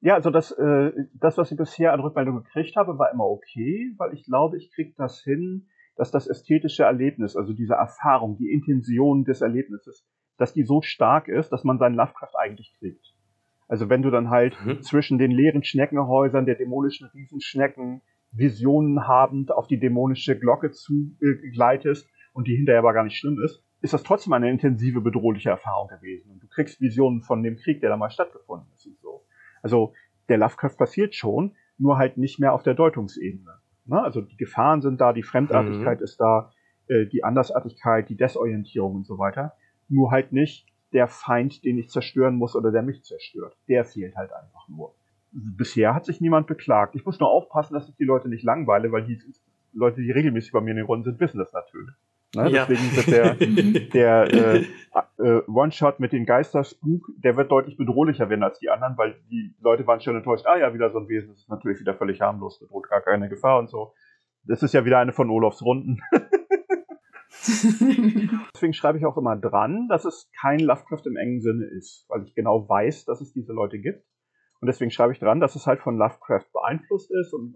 [0.01, 3.93] Ja, also das, äh, das, was ich bisher an Rückmeldung gekriegt habe, war immer okay,
[3.97, 8.51] weil ich glaube, ich kriege das hin, dass das ästhetische Erlebnis, also diese Erfahrung, die
[8.51, 10.05] Intention des Erlebnisses,
[10.37, 13.13] dass die so stark ist, dass man seinen Lovecraft eigentlich kriegt.
[13.67, 14.81] Also wenn du dann halt mhm.
[14.81, 18.01] zwischen den leeren Schneckenhäusern der dämonischen Riesenschnecken
[18.31, 22.07] Visionen habend auf die dämonische Glocke zugleitest
[22.37, 25.87] und die hinterher aber gar nicht schlimm ist, ist das trotzdem eine intensive, bedrohliche Erfahrung
[25.87, 26.29] gewesen.
[26.29, 29.25] Und du kriegst Visionen von dem Krieg, der da mal stattgefunden ist und so.
[29.63, 29.93] Also
[30.29, 33.57] der Lovecraft passiert schon, nur halt nicht mehr auf der Deutungsebene.
[33.85, 34.03] Ne?
[34.03, 36.03] Also die Gefahren sind da, die Fremdartigkeit mhm.
[36.03, 36.51] ist da,
[36.87, 39.53] äh, die Andersartigkeit, die Desorientierung und so weiter.
[39.89, 43.57] Nur halt nicht der Feind, den ich zerstören muss oder der mich zerstört.
[43.67, 44.93] Der fehlt halt einfach nur.
[45.31, 46.95] Bisher hat sich niemand beklagt.
[46.95, 49.19] Ich muss nur aufpassen, dass ich die Leute nicht langweile, weil die
[49.73, 51.95] Leute, die regelmäßig bei mir in den Runden sind, wissen das natürlich.
[52.35, 52.49] Ne?
[52.51, 52.65] Ja.
[52.65, 53.35] Deswegen wird der,
[53.93, 54.65] der äh,
[55.17, 59.55] äh, One-Shot mit den Geisterspuk, der wird deutlich bedrohlicher werden als die anderen, weil die
[59.61, 62.21] Leute waren schon enttäuscht, ah ja, wieder so ein Wesen, das ist natürlich wieder völlig
[62.21, 63.93] harmlos, bedroht gar keine Gefahr und so.
[64.43, 65.99] Das ist ja wieder eine von Olofs Runden.
[68.53, 72.23] Deswegen schreibe ich auch immer dran, dass es kein Lovecraft im engen Sinne ist, weil
[72.23, 74.03] ich genau weiß, dass es diese Leute gibt.
[74.59, 77.55] Und deswegen schreibe ich dran, dass es halt von Lovecraft beeinflusst ist und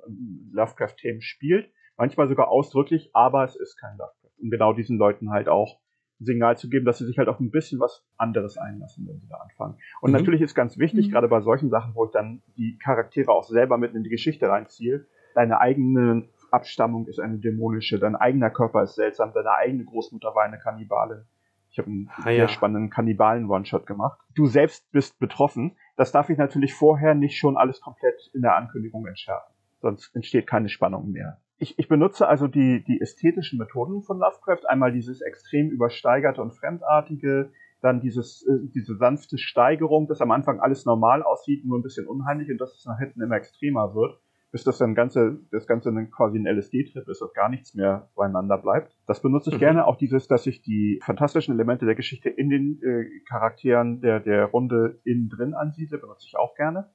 [0.54, 1.72] Lovecraft-Themen spielt.
[1.98, 5.80] Manchmal sogar ausdrücklich, aber es ist kein Lovecraft um genau diesen Leuten halt auch
[6.20, 9.20] ein Signal zu geben, dass sie sich halt auf ein bisschen was anderes einlassen, wenn
[9.20, 9.78] sie da anfangen.
[10.02, 10.18] Und mhm.
[10.18, 11.12] natürlich ist ganz wichtig, mhm.
[11.12, 14.48] gerade bei solchen Sachen, wo ich dann die Charaktere auch selber mit in die Geschichte
[14.48, 20.36] reinziehe, deine eigene Abstammung ist eine dämonische, dein eigener Körper ist seltsam, deine eigene Großmutter
[20.36, 21.26] war eine Kannibalin.
[21.72, 22.48] Ich habe einen ah, sehr ja.
[22.50, 24.20] spannenden Kannibalen-One-Shot gemacht.
[24.36, 25.78] Du selbst bist betroffen.
[25.96, 29.54] Das darf ich natürlich vorher nicht schon alles komplett in der Ankündigung entschärfen.
[29.80, 34.68] Sonst entsteht keine Spannung mehr ich, ich benutze also die, die ästhetischen Methoden von Lovecraft.
[34.68, 37.52] Einmal dieses extrem übersteigerte und fremdartige,
[37.82, 42.08] dann dieses, äh, diese sanfte Steigerung, dass am Anfang alles normal aussieht, nur ein bisschen
[42.08, 44.20] unheimlich und dass es nach hinten immer extremer wird,
[44.52, 48.10] bis das dann ganze, das Ganze dann quasi ein LSD-Trip ist und gar nichts mehr
[48.16, 48.98] beieinander bleibt.
[49.06, 49.60] Das benutze ich mhm.
[49.60, 49.86] gerne.
[49.86, 54.46] Auch dieses, dass ich die fantastischen Elemente der Geschichte in den äh, Charakteren der, der
[54.46, 56.90] Runde innen drin ansiedle, benutze ich auch gerne.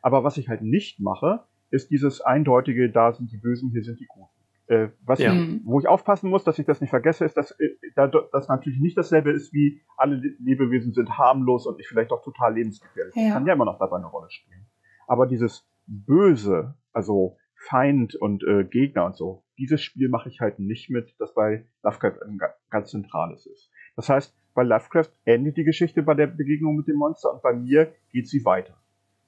[0.00, 3.98] Aber was ich halt nicht mache, ist dieses eindeutige, da sind die Bösen, hier sind
[3.98, 4.28] die Guten.
[4.66, 5.32] Äh, was ja.
[5.32, 8.78] ich, wo ich aufpassen muss, dass ich das nicht vergesse, ist, dass äh, das natürlich
[8.78, 13.14] nicht dasselbe ist wie alle Lebewesen sind harmlos und ich vielleicht auch total lebensgefährlich.
[13.16, 13.22] Ja.
[13.24, 14.66] Das kann ja immer noch dabei eine Rolle spielen.
[15.06, 20.58] Aber dieses Böse, also Feind und äh, Gegner und so, dieses Spiel mache ich halt
[20.58, 22.38] nicht mit, das bei Lovecraft ein
[22.70, 23.70] ganz zentrales ist.
[23.96, 27.54] Das heißt, bei Lovecraft endet die Geschichte bei der Begegnung mit dem Monster und bei
[27.54, 28.81] mir geht sie weiter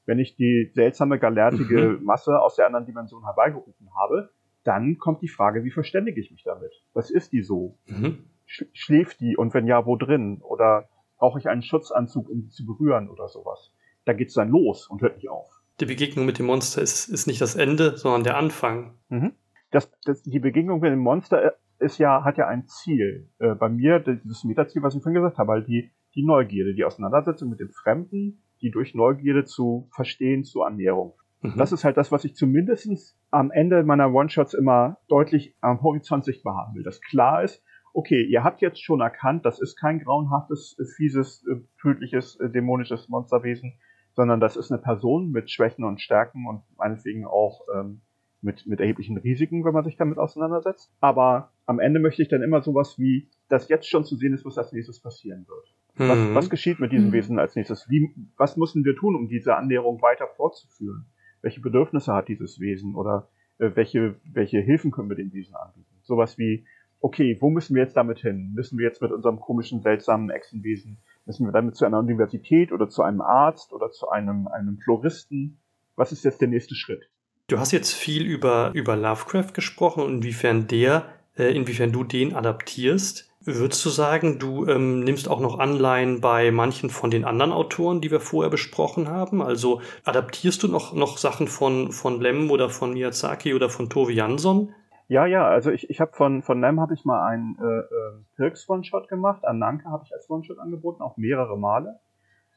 [0.06, 2.04] wenn ich die seltsame galertige mhm.
[2.04, 4.30] Masse aus der anderen Dimension herbeigerufen habe,
[4.64, 6.72] dann kommt die Frage, wie verständige ich mich damit?
[6.92, 7.78] Was ist die so?
[7.86, 8.24] Mhm.
[8.46, 10.40] Sch schläft die und wenn ja, wo drin?
[10.42, 10.88] Oder
[11.18, 13.72] brauche ich einen Schutzanzug, um sie zu berühren oder sowas?
[14.04, 15.48] Da geht's dann los und hört nicht auf.
[15.80, 18.94] Die Begegnung mit dem Monster ist, ist nicht das Ende, sondern der Anfang.
[19.08, 19.32] Mhm.
[19.70, 23.28] Das, das, die Begegnung mit dem Monster äh, ist ja, hat ja ein Ziel.
[23.38, 26.84] Äh, bei mir, dieses Metaziel, was ich vorhin gesagt habe, halt die, die Neugierde, die
[26.84, 31.12] Auseinandersetzung mit dem Fremden, die durch Neugierde zu verstehen, zu Annäherung.
[31.42, 31.52] Mhm.
[31.58, 36.24] Das ist halt das, was ich zumindest am Ende meiner One-Shots immer deutlich am Horizont
[36.24, 36.82] sichtbar haben will.
[36.82, 37.62] Dass klar ist,
[37.92, 43.10] okay, ihr habt jetzt schon erkannt, das ist kein grauenhaftes, fieses, äh, tödliches, äh, dämonisches
[43.10, 43.74] Monsterwesen,
[44.14, 48.00] sondern das ist eine Person mit Schwächen und Stärken und meinetwegen auch ähm,
[48.40, 50.90] mit, mit erheblichen Risiken, wenn man sich damit auseinandersetzt.
[51.00, 54.46] Aber am Ende möchte ich dann immer sowas wie, dass jetzt schon zu sehen ist,
[54.46, 55.74] was als nächstes passieren wird.
[55.96, 56.34] Was, mhm.
[56.34, 57.12] was geschieht mit diesem mhm.
[57.12, 57.88] Wesen als nächstes?
[57.88, 61.06] Wie, was müssen wir tun, um diese Annäherung weiter fortzuführen?
[61.40, 63.28] Welche Bedürfnisse hat dieses Wesen oder
[63.58, 65.94] äh, welche, welche Hilfen können wir dem Wesen anbieten?
[66.02, 66.66] Sowas wie,
[67.00, 68.52] okay, wo müssen wir jetzt damit hin?
[68.54, 72.88] Müssen wir jetzt mit unserem komischen, seltsamen Echsenwesen, müssen wir damit zu einer Universität oder
[72.88, 75.58] zu einem Arzt oder zu einem, einem Floristen?
[75.96, 77.08] Was ist jetzt der nächste Schritt?
[77.46, 81.04] Du hast jetzt viel über, über Lovecraft gesprochen und inwiefern der,
[81.36, 83.30] äh, inwiefern du den adaptierst.
[83.46, 88.00] Würdest du sagen, du ähm, nimmst auch noch Anleihen bei manchen von den anderen Autoren,
[88.00, 89.42] die wir vorher besprochen haben?
[89.42, 94.12] Also adaptierst du noch, noch Sachen von, von Lem oder von Miyazaki oder von Tove
[94.12, 94.74] Jansson?
[95.08, 98.24] Ja, ja, also ich, ich habe von, von Lem habe ich mal einen äh, äh,
[98.36, 102.00] Pirks One-Shot gemacht, Ananke habe ich als One-Shot angeboten, auch mehrere Male.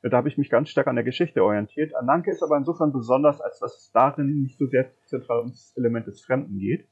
[0.03, 1.93] Da habe ich mich ganz stark an der Geschichte orientiert.
[1.95, 6.07] Ananke ist aber insofern besonders, als dass es darin nicht so sehr zentral ums Element
[6.07, 6.87] des Fremden geht.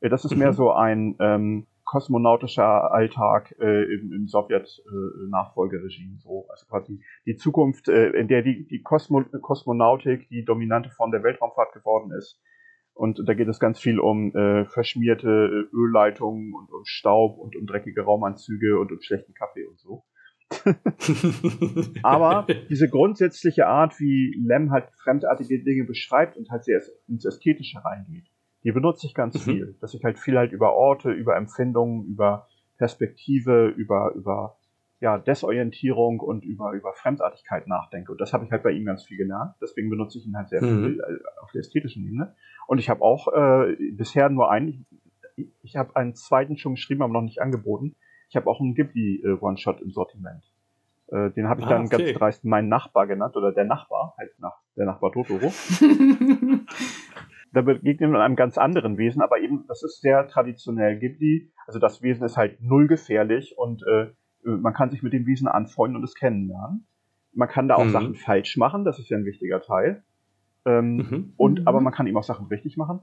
[0.00, 0.38] Äh, das ist mhm.
[0.38, 6.16] mehr so ein ähm, kosmonautischer Alltag äh, im, im Sowjet-Nachfolgeregime.
[6.16, 6.46] Äh, so.
[6.50, 11.22] Also quasi die Zukunft, äh, in der die, die Kosmo Kosmonautik die dominante Form der
[11.22, 12.38] Weltraumfahrt geworden ist.
[12.92, 17.56] Und da geht es ganz viel um äh, verschmierte äh, Ölleitungen und um Staub und
[17.56, 20.04] um dreckige Raumanzüge und um schlechten Kaffee und so.
[22.02, 27.82] Aber diese grundsätzliche Art, wie Lem halt fremdartige Dinge beschreibt und halt sehr ins Ästhetische
[27.82, 28.28] reingeht,
[28.64, 29.50] die benutze ich ganz mhm.
[29.50, 29.76] viel.
[29.80, 32.46] Dass ich halt viel halt über Orte, über Empfindungen, über
[32.76, 34.56] Perspektive, über, über
[35.00, 38.12] ja, Desorientierung und über, über Fremdartigkeit nachdenke.
[38.12, 39.54] Und das habe ich halt bei ihm ganz viel gelernt.
[39.60, 40.84] Deswegen benutze ich ihn halt sehr mhm.
[40.84, 42.34] viel äh, auf der ästhetischen Ebene.
[42.66, 44.86] Und ich habe auch äh, bisher nur einen,
[45.36, 47.94] ich, ich habe einen zweiten schon geschrieben, aber noch nicht angeboten.
[48.28, 50.42] Ich habe auch einen Ghibli äh, One-Shot im Sortiment.
[51.10, 52.04] Äh, den habe ich ah, dann okay.
[52.04, 55.50] ganz dreist meinen Nachbar genannt oder der Nachbar, halt nach der Nachbar Totoro.
[57.52, 61.50] da begegnet man einem ganz anderen Wesen, aber eben, das ist sehr traditionell Ghibli.
[61.66, 64.08] Also das Wesen ist halt null gefährlich und äh,
[64.42, 66.86] man kann sich mit dem Wesen anfreunden und es kennenlernen.
[67.32, 67.90] Man kann da auch mhm.
[67.90, 70.02] Sachen falsch machen, das ist ja ein wichtiger Teil.
[70.64, 71.32] Ähm, mhm.
[71.36, 71.84] Und aber mhm.
[71.84, 73.00] man kann eben auch Sachen richtig machen.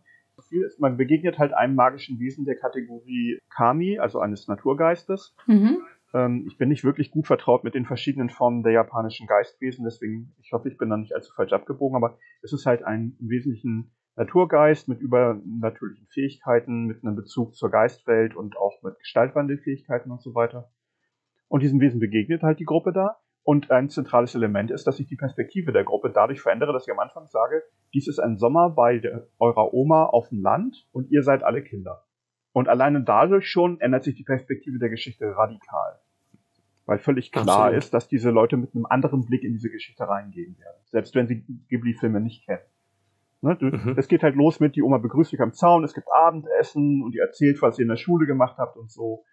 [0.80, 5.36] Man begegnet halt einem magischen Wesen der Kategorie Kami, also eines Naturgeistes.
[5.48, 5.78] Mhm.
[6.14, 10.34] Ähm, ich bin nicht wirklich gut vertraut mit den verschiedenen Formen der japanischen Geistwesen, deswegen,
[10.42, 13.30] ich hoffe, ich bin da nicht allzu falsch abgebogen, aber es ist halt ein im
[13.30, 20.22] Wesentlichen Naturgeist mit übernatürlichen Fähigkeiten, mit einem Bezug zur Geistwelt und auch mit Gestaltwandelfähigkeiten und
[20.22, 20.70] so weiter.
[21.48, 23.18] Und diesem Wesen begegnet halt die Gruppe da.
[23.44, 26.92] Und ein zentrales Element ist, dass ich die Perspektive der Gruppe dadurch verändere, dass ich
[26.92, 27.62] am Anfang sage,
[27.94, 31.62] dies ist ein Sommer bei der, eurer Oma auf dem Land und ihr seid alle
[31.62, 32.06] Kinder.
[32.54, 36.00] Und alleine dadurch schon ändert sich die Perspektive der Geschichte radikal.
[36.86, 37.78] Weil völlig klar Absolut.
[37.78, 40.78] ist, dass diese Leute mit einem anderen Blick in diese Geschichte reingehen werden.
[40.86, 42.64] Selbst wenn sie Ghibli-Filme nicht kennen.
[43.42, 43.96] Ne, du, mhm.
[43.98, 47.14] Es geht halt los mit, die Oma begrüßt dich am Zaun, es gibt Abendessen und
[47.14, 49.24] ihr erzählt, was ihr in der Schule gemacht habt und so.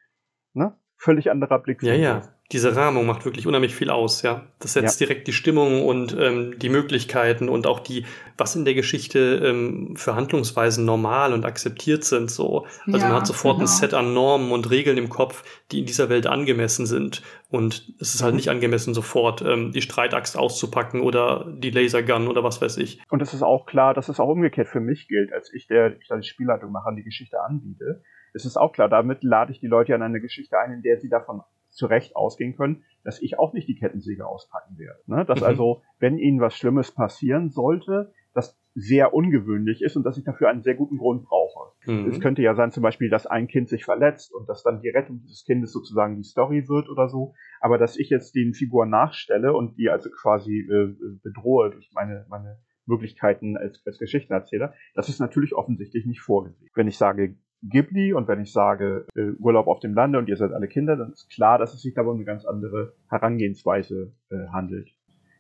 [0.55, 0.77] Ne?
[1.03, 1.83] Völlig anderer Blick.
[1.83, 2.23] Ja, ja
[2.53, 4.43] diese Rahmung macht wirklich unheimlich viel aus, ja.
[4.59, 5.07] Das setzt ja.
[5.07, 8.05] direkt die Stimmung und ähm, die Möglichkeiten und auch die,
[8.37, 12.31] was in der Geschichte ähm, für Handlungsweisen normal und akzeptiert sind.
[12.31, 12.67] So.
[12.87, 13.65] Also ja, man hat sofort genau.
[13.65, 17.23] ein Set an Normen und Regeln im Kopf, die in dieser Welt angemessen sind.
[17.49, 18.37] Und es ist halt mhm.
[18.37, 23.01] nicht angemessen, sofort ähm, die Streitaxt auszupacken oder die Lasergun oder was weiß ich.
[23.09, 25.97] Und es ist auch klar, dass es auch umgekehrt für mich gilt, als ich, der
[25.99, 28.03] ich da die Spielleitung mache, an die Geschichte anbiete.
[28.33, 30.99] Es ist auch klar, damit lade ich die Leute an eine Geschichte ein, in der
[30.99, 35.01] sie davon zu Recht ausgehen können, dass ich auch nicht die Kettensäge auspacken werde.
[35.07, 35.25] Ne?
[35.25, 35.47] Dass mhm.
[35.47, 40.49] also, wenn ihnen was Schlimmes passieren sollte, das sehr ungewöhnlich ist und dass ich dafür
[40.49, 41.73] einen sehr guten Grund brauche.
[41.87, 42.09] Mhm.
[42.09, 44.89] Es könnte ja sein zum Beispiel, dass ein Kind sich verletzt und dass dann die
[44.89, 47.35] Rettung dieses Kindes sozusagen die Story wird oder so.
[47.61, 52.25] Aber dass ich jetzt den Figuren nachstelle und die also quasi äh, bedrohe durch meine,
[52.29, 56.71] meine Möglichkeiten als, als Geschichtenerzähler, das ist natürlich offensichtlich nicht vorgesehen.
[56.75, 60.37] Wenn ich sage, Ghibli und wenn ich sage äh, Urlaub auf dem Lande und ihr
[60.37, 64.13] seid alle Kinder, dann ist klar, dass es sich dabei um eine ganz andere Herangehensweise
[64.31, 64.91] äh, handelt.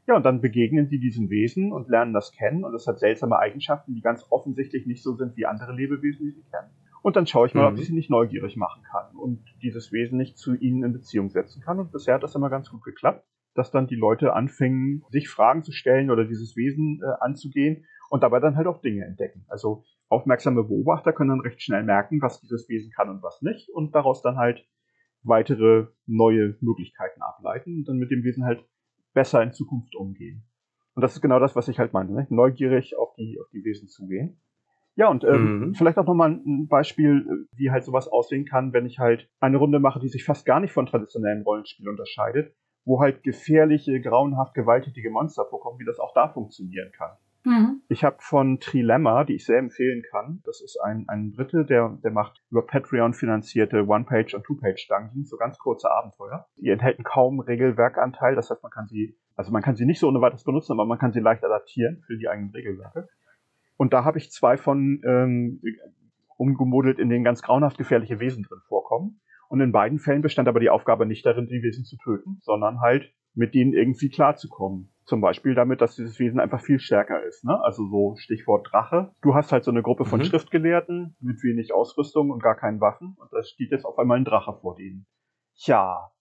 [0.06, 3.38] Ja, und dann begegnen sie diesen Wesen und lernen das kennen und es hat seltsame
[3.38, 6.70] Eigenschaften, die ganz offensichtlich nicht so sind wie andere Lebewesen, die sie kennen.
[7.02, 7.74] Und dann schaue ich mal, mhm.
[7.74, 11.30] ob ich sie nicht neugierig machen kann und dieses Wesen nicht zu ihnen in Beziehung
[11.30, 11.78] setzen kann.
[11.78, 15.62] Und bisher hat das immer ganz gut geklappt, dass dann die Leute anfingen, sich Fragen
[15.62, 19.44] zu stellen oder dieses Wesen äh, anzugehen und dabei dann halt auch Dinge entdecken.
[19.48, 23.70] Also aufmerksame Beobachter können dann recht schnell merken, was dieses Wesen kann und was nicht
[23.70, 24.66] und daraus dann halt
[25.22, 28.64] weitere neue Möglichkeiten ableiten und dann mit dem Wesen halt
[29.14, 30.44] besser in Zukunft umgehen.
[30.94, 32.26] Und das ist genau das, was ich halt meinte, ne?
[32.28, 34.40] neugierig auf die, auf die Wesen zugehen.
[34.94, 35.74] Ja, und ähm, mhm.
[35.74, 39.80] vielleicht auch nochmal ein Beispiel, wie halt sowas aussehen kann, wenn ich halt eine Runde
[39.80, 42.54] mache, die sich fast gar nicht von traditionellem Rollenspiel unterscheidet,
[42.84, 47.12] wo halt gefährliche, grauenhaft gewalttätige Monster vorkommen, wie das auch da funktionieren kann.
[47.44, 47.82] Mhm.
[47.88, 51.98] Ich habe von Trilemma, die ich sehr empfehlen kann, das ist ein, ein Brite, der,
[52.02, 56.46] der macht über Patreon finanzierte One-Page- und Two-Page-Dungeons, so ganz kurze Abenteuer.
[56.56, 60.08] Die enthalten kaum Regelwerkanteil, das heißt, man kann sie, also man kann sie nicht so
[60.08, 63.08] ohne weiteres benutzen, aber man kann sie leicht adaptieren für die eigenen Regelwerke.
[63.76, 65.60] Und da habe ich zwei von ähm,
[66.36, 69.20] umgemodelt, in denen ganz grauenhaft gefährliche Wesen drin vorkommen.
[69.48, 72.80] Und in beiden Fällen bestand aber die Aufgabe nicht darin, die Wesen zu töten, sondern
[72.80, 74.91] halt mit denen irgendwie klarzukommen.
[75.04, 77.44] Zum Beispiel damit, dass dieses Wesen einfach viel stärker ist.
[77.44, 77.58] Ne?
[77.62, 79.10] Also so Stichwort Drache.
[79.20, 80.24] Du hast halt so eine Gruppe von mhm.
[80.24, 83.16] Schriftgelehrten mit wenig Ausrüstung und gar keinen Waffen.
[83.18, 85.06] Und da steht jetzt auf einmal ein Drache vor denen.
[85.56, 86.12] Tja,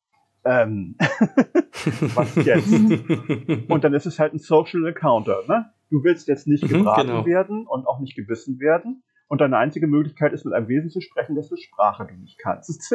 [0.44, 0.96] ähm,
[2.16, 2.72] was jetzt?
[3.70, 5.44] und dann ist es halt ein Social Encounter.
[5.48, 5.72] Ne?
[5.90, 7.26] Du willst jetzt nicht mhm, gebraten genau.
[7.26, 9.04] werden und auch nicht gebissen werden.
[9.28, 12.94] Und deine einzige Möglichkeit ist, mit einem Wesen zu sprechen, dessen Sprache du nicht kannst.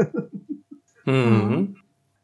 [1.06, 1.76] mhm.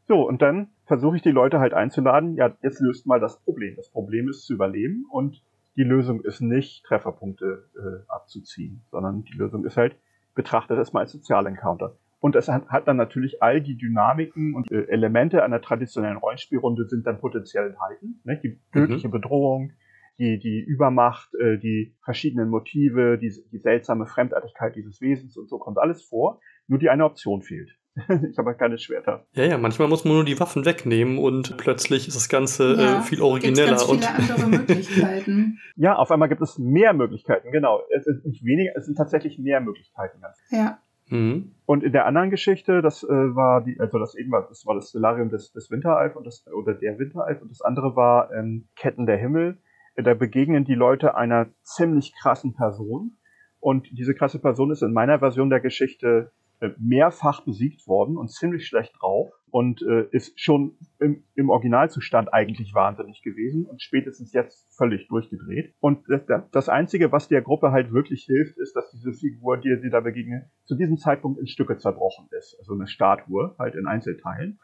[0.07, 3.77] So, und dann versuche ich die Leute halt einzuladen, ja, jetzt löst mal das Problem.
[3.77, 5.43] Das Problem ist zu überleben und
[5.77, 9.97] die Lösung ist nicht, Trefferpunkte äh, abzuziehen, sondern die Lösung ist halt,
[10.35, 11.97] betrachtet es mal als Sozialencounter.
[12.21, 16.87] Und es hat, hat dann natürlich all die Dynamiken und äh, Elemente einer traditionellen Rollenspielrunde
[16.87, 18.21] sind dann potenziell enthalten.
[18.25, 18.39] Ne?
[18.43, 19.13] Die tödliche mhm.
[19.13, 19.73] Bedrohung,
[20.19, 25.59] die, die Übermacht, äh, die verschiedenen Motive, die, die seltsame Fremdartigkeit dieses Wesens und so
[25.59, 26.41] kommt alles vor.
[26.69, 27.77] Nur die eine Option fehlt.
[28.31, 29.27] ich habe halt keine Schwerter.
[29.33, 32.83] Ja, ja, manchmal muss man nur die Waffen wegnehmen und plötzlich ist das Ganze äh,
[32.83, 33.71] ja, äh, viel origineller.
[33.73, 35.59] Ganz viele und andere Möglichkeiten.
[35.77, 37.83] ja, auf einmal gibt es mehr Möglichkeiten, genau.
[37.95, 40.23] Es sind nicht weniger, es sind tatsächlich mehr Möglichkeiten.
[40.51, 40.79] Ja.
[41.09, 41.55] Mhm.
[41.67, 44.75] Und in der anderen Geschichte, das äh, war die, also das eben war, das war
[44.75, 48.69] das Stellarium des, des Winteralf und das, oder der Winteralf und das andere war ähm,
[48.75, 49.59] Ketten der Himmel.
[49.97, 53.19] Da begegnen die Leute einer ziemlich krassen Person.
[53.61, 56.33] Und diese krasse Person ist in meiner Version der Geschichte
[56.79, 59.33] mehrfach besiegt worden und ziemlich schlecht drauf.
[59.51, 65.75] und äh, ist schon im, im Originalzustand eigentlich wahnsinnig gewesen und spätestens jetzt völlig durchgedreht.
[65.81, 69.77] Und das, das Einzige, was der Gruppe halt wirklich hilft, ist, dass diese Figur, die
[69.83, 72.57] sie da begegnet, zu diesem Zeitpunkt in Stücke zerbrochen ist.
[72.61, 74.59] Also eine Statue, halt in Einzelteilen.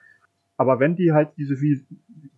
[0.59, 1.55] Aber wenn die halt diese,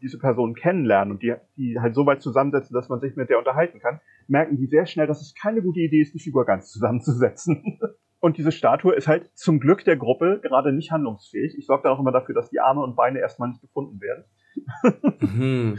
[0.02, 3.38] diese Personen kennenlernen und die, die halt so weit zusammensetzen, dass man sich mit der
[3.38, 6.68] unterhalten kann, merken die sehr schnell, dass es keine gute Idee ist, die Figur ganz
[6.72, 7.78] zusammenzusetzen.
[8.20, 11.54] Und diese Statue ist halt zum Glück der Gruppe gerade nicht handlungsfähig.
[11.58, 14.24] Ich sorge da auch immer dafür, dass die Arme und Beine erstmal nicht gefunden werden.
[15.20, 15.78] Mhm.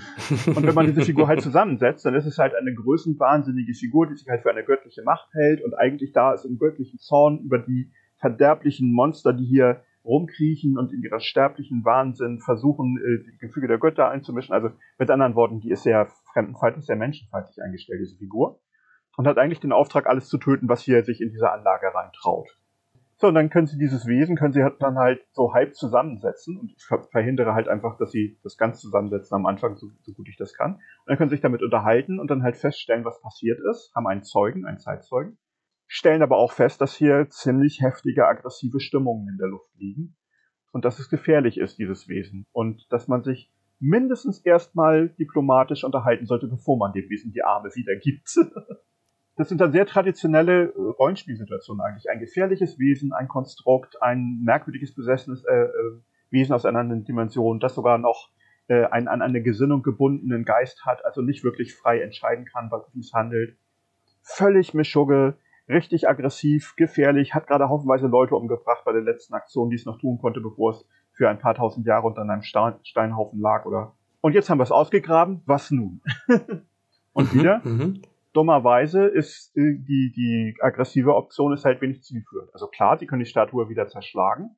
[0.55, 4.15] und wenn man diese Figur halt zusammensetzt, dann ist es halt eine größenwahnsinnige Figur, die
[4.15, 7.59] sich halt für eine göttliche Macht hält und eigentlich da ist im göttlichen Zorn über
[7.59, 13.67] die verderblichen Monster, die hier rumkriechen und in ihrer sterblichen Wahnsinn versuchen, äh, die Gefüge
[13.67, 14.53] der Götter einzumischen.
[14.53, 18.59] Also mit anderen Worten, die ist sehr fremdenfeindlich, sehr menschenfeindlich eingestellt, diese Figur
[19.17, 22.49] und hat eigentlich den Auftrag, alles zu töten, was hier sich in diese Anlage reintraut.
[23.21, 26.71] So, und dann können sie dieses Wesen, können sie dann halt so halb zusammensetzen und
[26.71, 30.37] ich verhindere halt einfach, dass sie das ganz zusammensetzen am Anfang, so, so gut ich
[30.37, 30.73] das kann.
[30.73, 34.07] Und dann können sie sich damit unterhalten und dann halt feststellen, was passiert ist, haben
[34.07, 35.37] einen Zeugen, einen Zeitzeugen,
[35.85, 40.15] stellen aber auch fest, dass hier ziemlich heftige, aggressive Stimmungen in der Luft liegen
[40.71, 46.25] und dass es gefährlich ist, dieses Wesen und dass man sich mindestens erstmal diplomatisch unterhalten
[46.25, 48.35] sollte, bevor man dem Wesen die Arme wieder gibt.
[49.41, 52.09] das sind dann sehr traditionelle äh, Rollenspielsituationen eigentlich.
[52.09, 55.69] Ein gefährliches Wesen, ein Konstrukt, ein merkwürdiges besessenes äh, äh,
[56.29, 58.29] Wesen aus einer anderen Dimension, das sogar noch
[58.67, 62.99] äh, einen an eine Gesinnung gebundenen Geist hat, also nicht wirklich frei entscheiden kann, wie
[62.99, 63.57] es handelt.
[64.21, 65.37] Völlig Mischugge,
[65.67, 69.97] richtig aggressiv, gefährlich, hat gerade haufenweise Leute umgebracht bei der letzten Aktion, die es noch
[69.97, 73.95] tun konnte, bevor es für ein paar tausend Jahre unter einem Steinhaufen lag oder.
[74.21, 76.01] Und jetzt haben wir es ausgegraben, was nun?
[77.13, 78.01] Und mhm, wieder, mhm
[78.33, 82.53] dummerweise ist äh, die, die aggressive Option ist halt wenig zielführend.
[82.53, 84.55] Also klar, sie können die Statue wieder zerschlagen,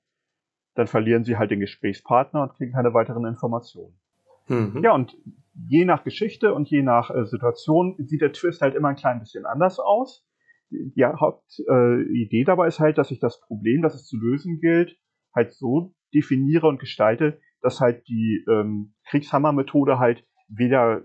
[0.75, 3.99] dann verlieren sie halt den Gesprächspartner und kriegen keine weiteren Informationen.
[4.47, 4.81] Mhm.
[4.83, 5.15] Ja, und
[5.53, 9.19] je nach Geschichte und je nach äh, Situation sieht der Twist halt immer ein klein
[9.19, 10.25] bisschen anders aus.
[10.69, 14.97] Die Hauptidee äh, dabei ist halt, dass ich das Problem, das es zu lösen gilt,
[15.35, 21.03] halt so definiere und gestalte, dass halt die ähm, Kriegshammer-Methode halt weder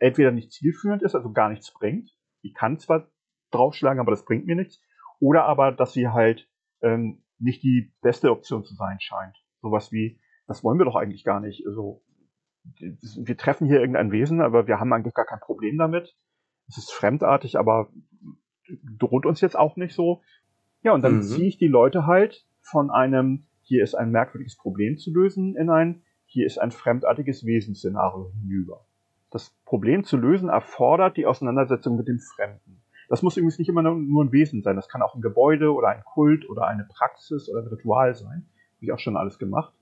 [0.00, 2.10] entweder nicht zielführend ist, also gar nichts bringt.
[2.42, 3.08] Ich kann zwar
[3.50, 4.80] draufschlagen, aber das bringt mir nichts.
[5.18, 6.48] Oder aber, dass sie halt
[6.82, 9.36] ähm, nicht die beste Option zu sein scheint.
[9.62, 11.66] Sowas wie, das wollen wir doch eigentlich gar nicht.
[11.66, 12.02] Also,
[12.78, 16.16] wir treffen hier irgendein Wesen, aber wir haben eigentlich gar kein Problem damit.
[16.68, 17.90] Es ist fremdartig, aber
[18.98, 20.22] droht uns jetzt auch nicht so.
[20.82, 21.22] Ja, und dann mhm.
[21.22, 25.70] ziehe ich die Leute halt von einem, hier ist ein merkwürdiges Problem zu lösen, in
[25.70, 28.85] ein, hier ist ein fremdartiges Wesensszenario hinüber
[29.30, 32.82] das Problem zu lösen erfordert die Auseinandersetzung mit dem Fremden.
[33.08, 34.76] Das muss übrigens nicht immer nur ein Wesen sein.
[34.76, 38.48] Das kann auch ein Gebäude oder ein Kult oder eine Praxis oder ein Ritual sein.
[38.76, 39.72] Habe ich auch schon alles gemacht.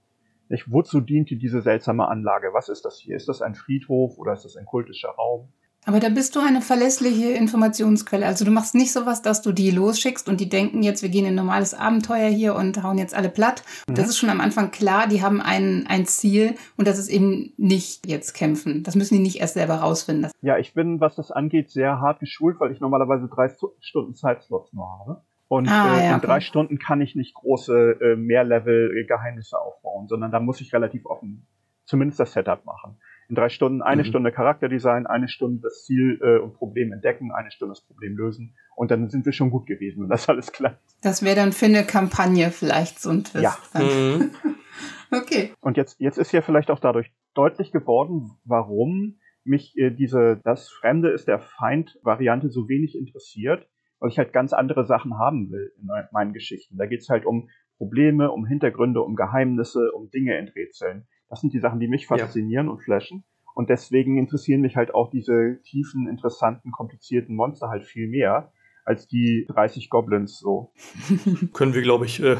[0.48, 0.70] Nicht?
[0.70, 2.52] Wozu diente diese seltsame Anlage?
[2.52, 3.16] Was ist das hier?
[3.16, 5.52] Ist das ein Friedhof oder ist das ein kultischer Raum?
[5.86, 8.24] Aber da bist du eine verlässliche Informationsquelle.
[8.24, 11.26] Also du machst nicht sowas, dass du die losschickst und die denken jetzt, wir gehen
[11.26, 13.62] in ein normales Abenteuer hier und hauen jetzt alle platt.
[13.88, 13.94] Mhm.
[13.94, 17.52] Das ist schon am Anfang klar, die haben ein, ein Ziel und das ist eben
[17.58, 18.82] nicht jetzt kämpfen.
[18.82, 20.30] Das müssen die nicht erst selber rausfinden.
[20.40, 24.72] Ja, ich bin, was das angeht, sehr hart geschult, weil ich normalerweise drei Stunden Zeitslots
[24.72, 25.22] nur habe.
[25.48, 26.44] Und ah, äh, ja, in drei okay.
[26.46, 31.46] Stunden kann ich nicht große äh, Mehrlevel-Geheimnisse aufbauen, sondern da muss ich relativ offen
[31.86, 32.96] zumindest das Setup machen
[33.28, 34.06] in drei Stunden eine mhm.
[34.06, 38.54] Stunde Charakterdesign, eine Stunde das Ziel äh, und Problem entdecken, eine Stunde das Problem lösen
[38.76, 40.78] und dann sind wir schon gut gewesen und das alles klar.
[41.02, 43.44] Das wäre dann für eine Kampagne vielleicht so ein Twist.
[43.44, 43.80] Ja.
[43.80, 44.30] Mhm.
[45.10, 45.52] okay.
[45.60, 50.70] Und jetzt, jetzt ist ja vielleicht auch dadurch deutlich geworden, warum mich äh, diese Das
[50.70, 53.68] Fremde ist der Feind Variante so wenig interessiert,
[54.00, 56.76] weil ich halt ganz andere Sachen haben will in meinen Geschichten.
[56.76, 61.06] Da geht es halt um Probleme, um Hintergründe, um Geheimnisse, um Dinge in Rätseln.
[61.28, 62.72] Das sind die Sachen, die mich faszinieren ja.
[62.72, 63.24] und flashen.
[63.54, 68.52] Und deswegen interessieren mich halt auch diese tiefen, interessanten, komplizierten Monster halt viel mehr
[68.84, 70.72] als die 30 Goblins so.
[71.52, 72.36] Können wir, glaube ich, äh,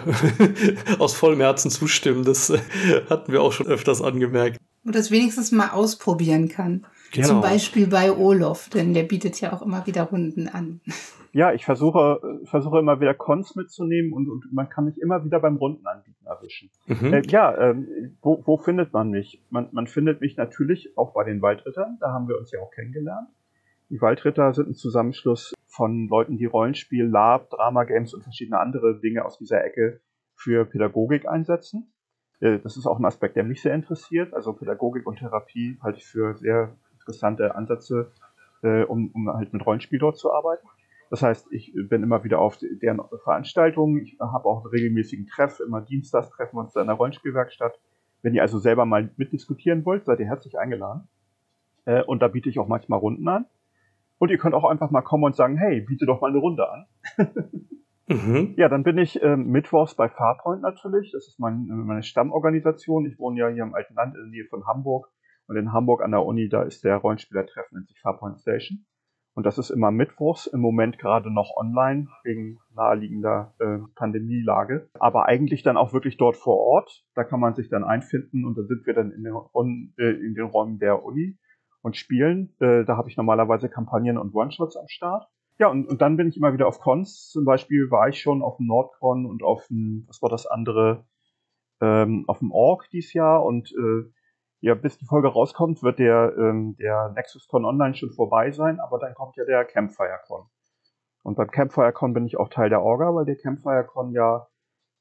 [0.98, 2.24] aus vollem Herzen zustimmen.
[2.24, 2.58] Das äh,
[3.08, 4.58] hatten wir auch schon öfters angemerkt.
[4.84, 6.86] Und das wenigstens mal ausprobieren kann.
[7.12, 7.28] Genau.
[7.28, 10.80] Zum Beispiel bei Olof, denn der bietet ja auch immer wieder Runden an.
[11.34, 15.40] Ja, ich versuche, versuche immer wieder Cons mitzunehmen und, und man kann mich immer wieder
[15.40, 16.70] beim Rundenanbieten erwischen.
[16.86, 17.12] Mhm.
[17.12, 19.42] Äh, ja, ähm, wo, wo findet man mich?
[19.50, 22.70] Man, man findet mich natürlich auch bei den Waldrittern, da haben wir uns ja auch
[22.70, 23.28] kennengelernt.
[23.90, 29.00] Die Waldritter sind ein Zusammenschluss von Leuten, die Rollenspiel, Lab, Drama Games und verschiedene andere
[29.00, 30.00] Dinge aus dieser Ecke
[30.36, 31.92] für Pädagogik einsetzen.
[32.38, 34.34] Äh, das ist auch ein Aspekt, der mich sehr interessiert.
[34.34, 38.12] Also Pädagogik und Therapie halte ich für sehr interessante Ansätze,
[38.62, 40.68] äh, um, um halt mit Rollenspiel dort zu arbeiten.
[41.10, 44.02] Das heißt, ich bin immer wieder auf deren Veranstaltungen.
[44.02, 45.60] Ich habe auch einen regelmäßigen Treff.
[45.60, 47.78] Immer dienstags treffen wir uns da in der Rollenspielwerkstatt.
[48.22, 51.08] Wenn ihr also selber mal mitdiskutieren wollt, seid ihr herzlich eingeladen.
[51.84, 53.46] Äh, und da biete ich auch manchmal Runden an.
[54.18, 56.66] Und ihr könnt auch einfach mal kommen und sagen, hey, biete doch mal eine Runde
[56.70, 56.86] an.
[58.08, 58.54] mhm.
[58.56, 61.12] Ja, dann bin ich äh, mittwochs bei Farpoint natürlich.
[61.12, 63.06] Das ist mein, meine Stammorganisation.
[63.06, 65.10] Ich wohne ja hier im alten Land in der Nähe von Hamburg.
[65.46, 68.86] Und in Hamburg an der Uni, da ist der Rollenspielertreffen, nennt sich Farpoint Station.
[69.34, 74.88] Und das ist immer mittwochs, im Moment gerade noch online, wegen naheliegender äh, Pandemielage.
[74.94, 77.04] Aber eigentlich dann auch wirklich dort vor Ort.
[77.14, 79.34] Da kann man sich dann einfinden und da sind wir dann in den,
[79.98, 81.36] äh, in den Räumen der Uni
[81.82, 82.54] und spielen.
[82.60, 85.28] Äh, da habe ich normalerweise Kampagnen und One-Shots am Start.
[85.58, 87.30] Ja, und, und dann bin ich immer wieder auf Cons.
[87.30, 91.06] Zum Beispiel war ich schon auf dem Nordcon und auf dem, was war das andere,
[91.80, 94.10] ähm, auf dem Org dieses Jahr und äh,
[94.64, 98.98] ja, bis die Folge rauskommt, wird der, ähm, der NexusCon Online schon vorbei sein, aber
[98.98, 100.46] dann kommt ja der CampfireCon.
[101.22, 104.46] Und beim CampfireCon bin ich auch Teil der Orga, weil der CampfireCon ja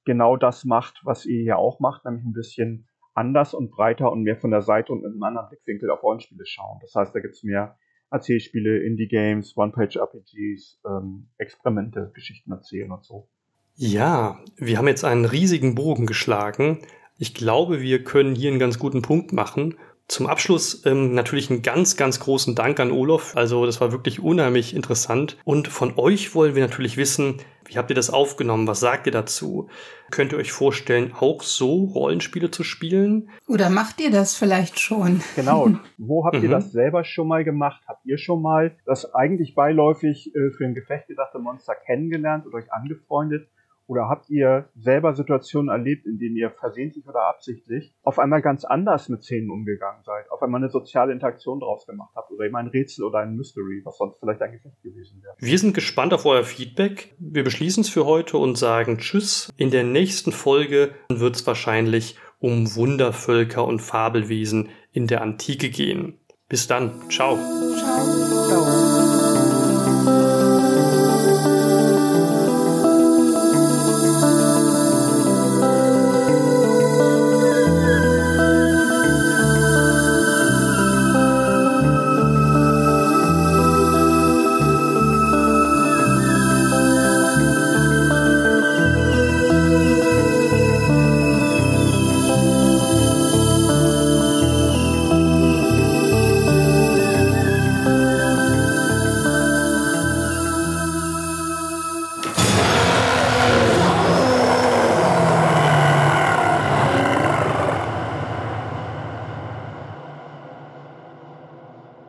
[0.03, 4.23] genau das macht, was ihr hier auch macht, nämlich ein bisschen anders und breiter und
[4.23, 6.79] mehr von der Seite und mit einem anderen Blickwinkel auf Rollenspiele schauen.
[6.81, 7.77] Das heißt, da gibt es mehr
[8.11, 13.29] Erzählspiele, Indie-Games, One-Page-RPGs, ähm, Experimente, Geschichten erzählen und so.
[13.75, 16.79] Ja, wir haben jetzt einen riesigen Bogen geschlagen
[17.17, 19.75] ich glaube, wir können hier einen ganz guten Punkt machen.
[20.07, 23.37] Zum Abschluss ähm, natürlich einen ganz, ganz großen Dank an Olof.
[23.37, 25.37] Also das war wirklich unheimlich interessant.
[25.45, 28.67] Und von euch wollen wir natürlich wissen, wie habt ihr das aufgenommen?
[28.67, 29.69] Was sagt ihr dazu?
[30.11, 33.29] Könnt ihr euch vorstellen, auch so Rollenspiele zu spielen?
[33.47, 35.21] Oder macht ihr das vielleicht schon?
[35.35, 35.71] Genau.
[35.97, 36.51] Wo habt ihr mhm.
[36.51, 37.81] das selber schon mal gemacht?
[37.87, 42.57] Habt ihr schon mal das eigentlich beiläufig äh, für ein Gefecht gedachte Monster kennengelernt oder
[42.57, 43.47] euch angefreundet?
[43.87, 48.63] Oder habt ihr selber Situationen erlebt, in denen ihr versehentlich oder absichtlich auf einmal ganz
[48.65, 52.55] anders mit Szenen umgegangen seid, auf einmal eine soziale Interaktion draus gemacht habt oder eben
[52.55, 55.35] ein Rätsel oder ein Mystery, was sonst vielleicht ein Gefecht gewesen wäre?
[55.39, 57.15] Wir sind gespannt auf euer Feedback.
[57.19, 59.51] Wir beschließen es für heute und sagen Tschüss.
[59.57, 66.19] In der nächsten Folge wird es wahrscheinlich um Wundervölker und Fabelwesen in der Antike gehen.
[66.49, 66.91] Bis dann.
[67.09, 67.37] Ciao.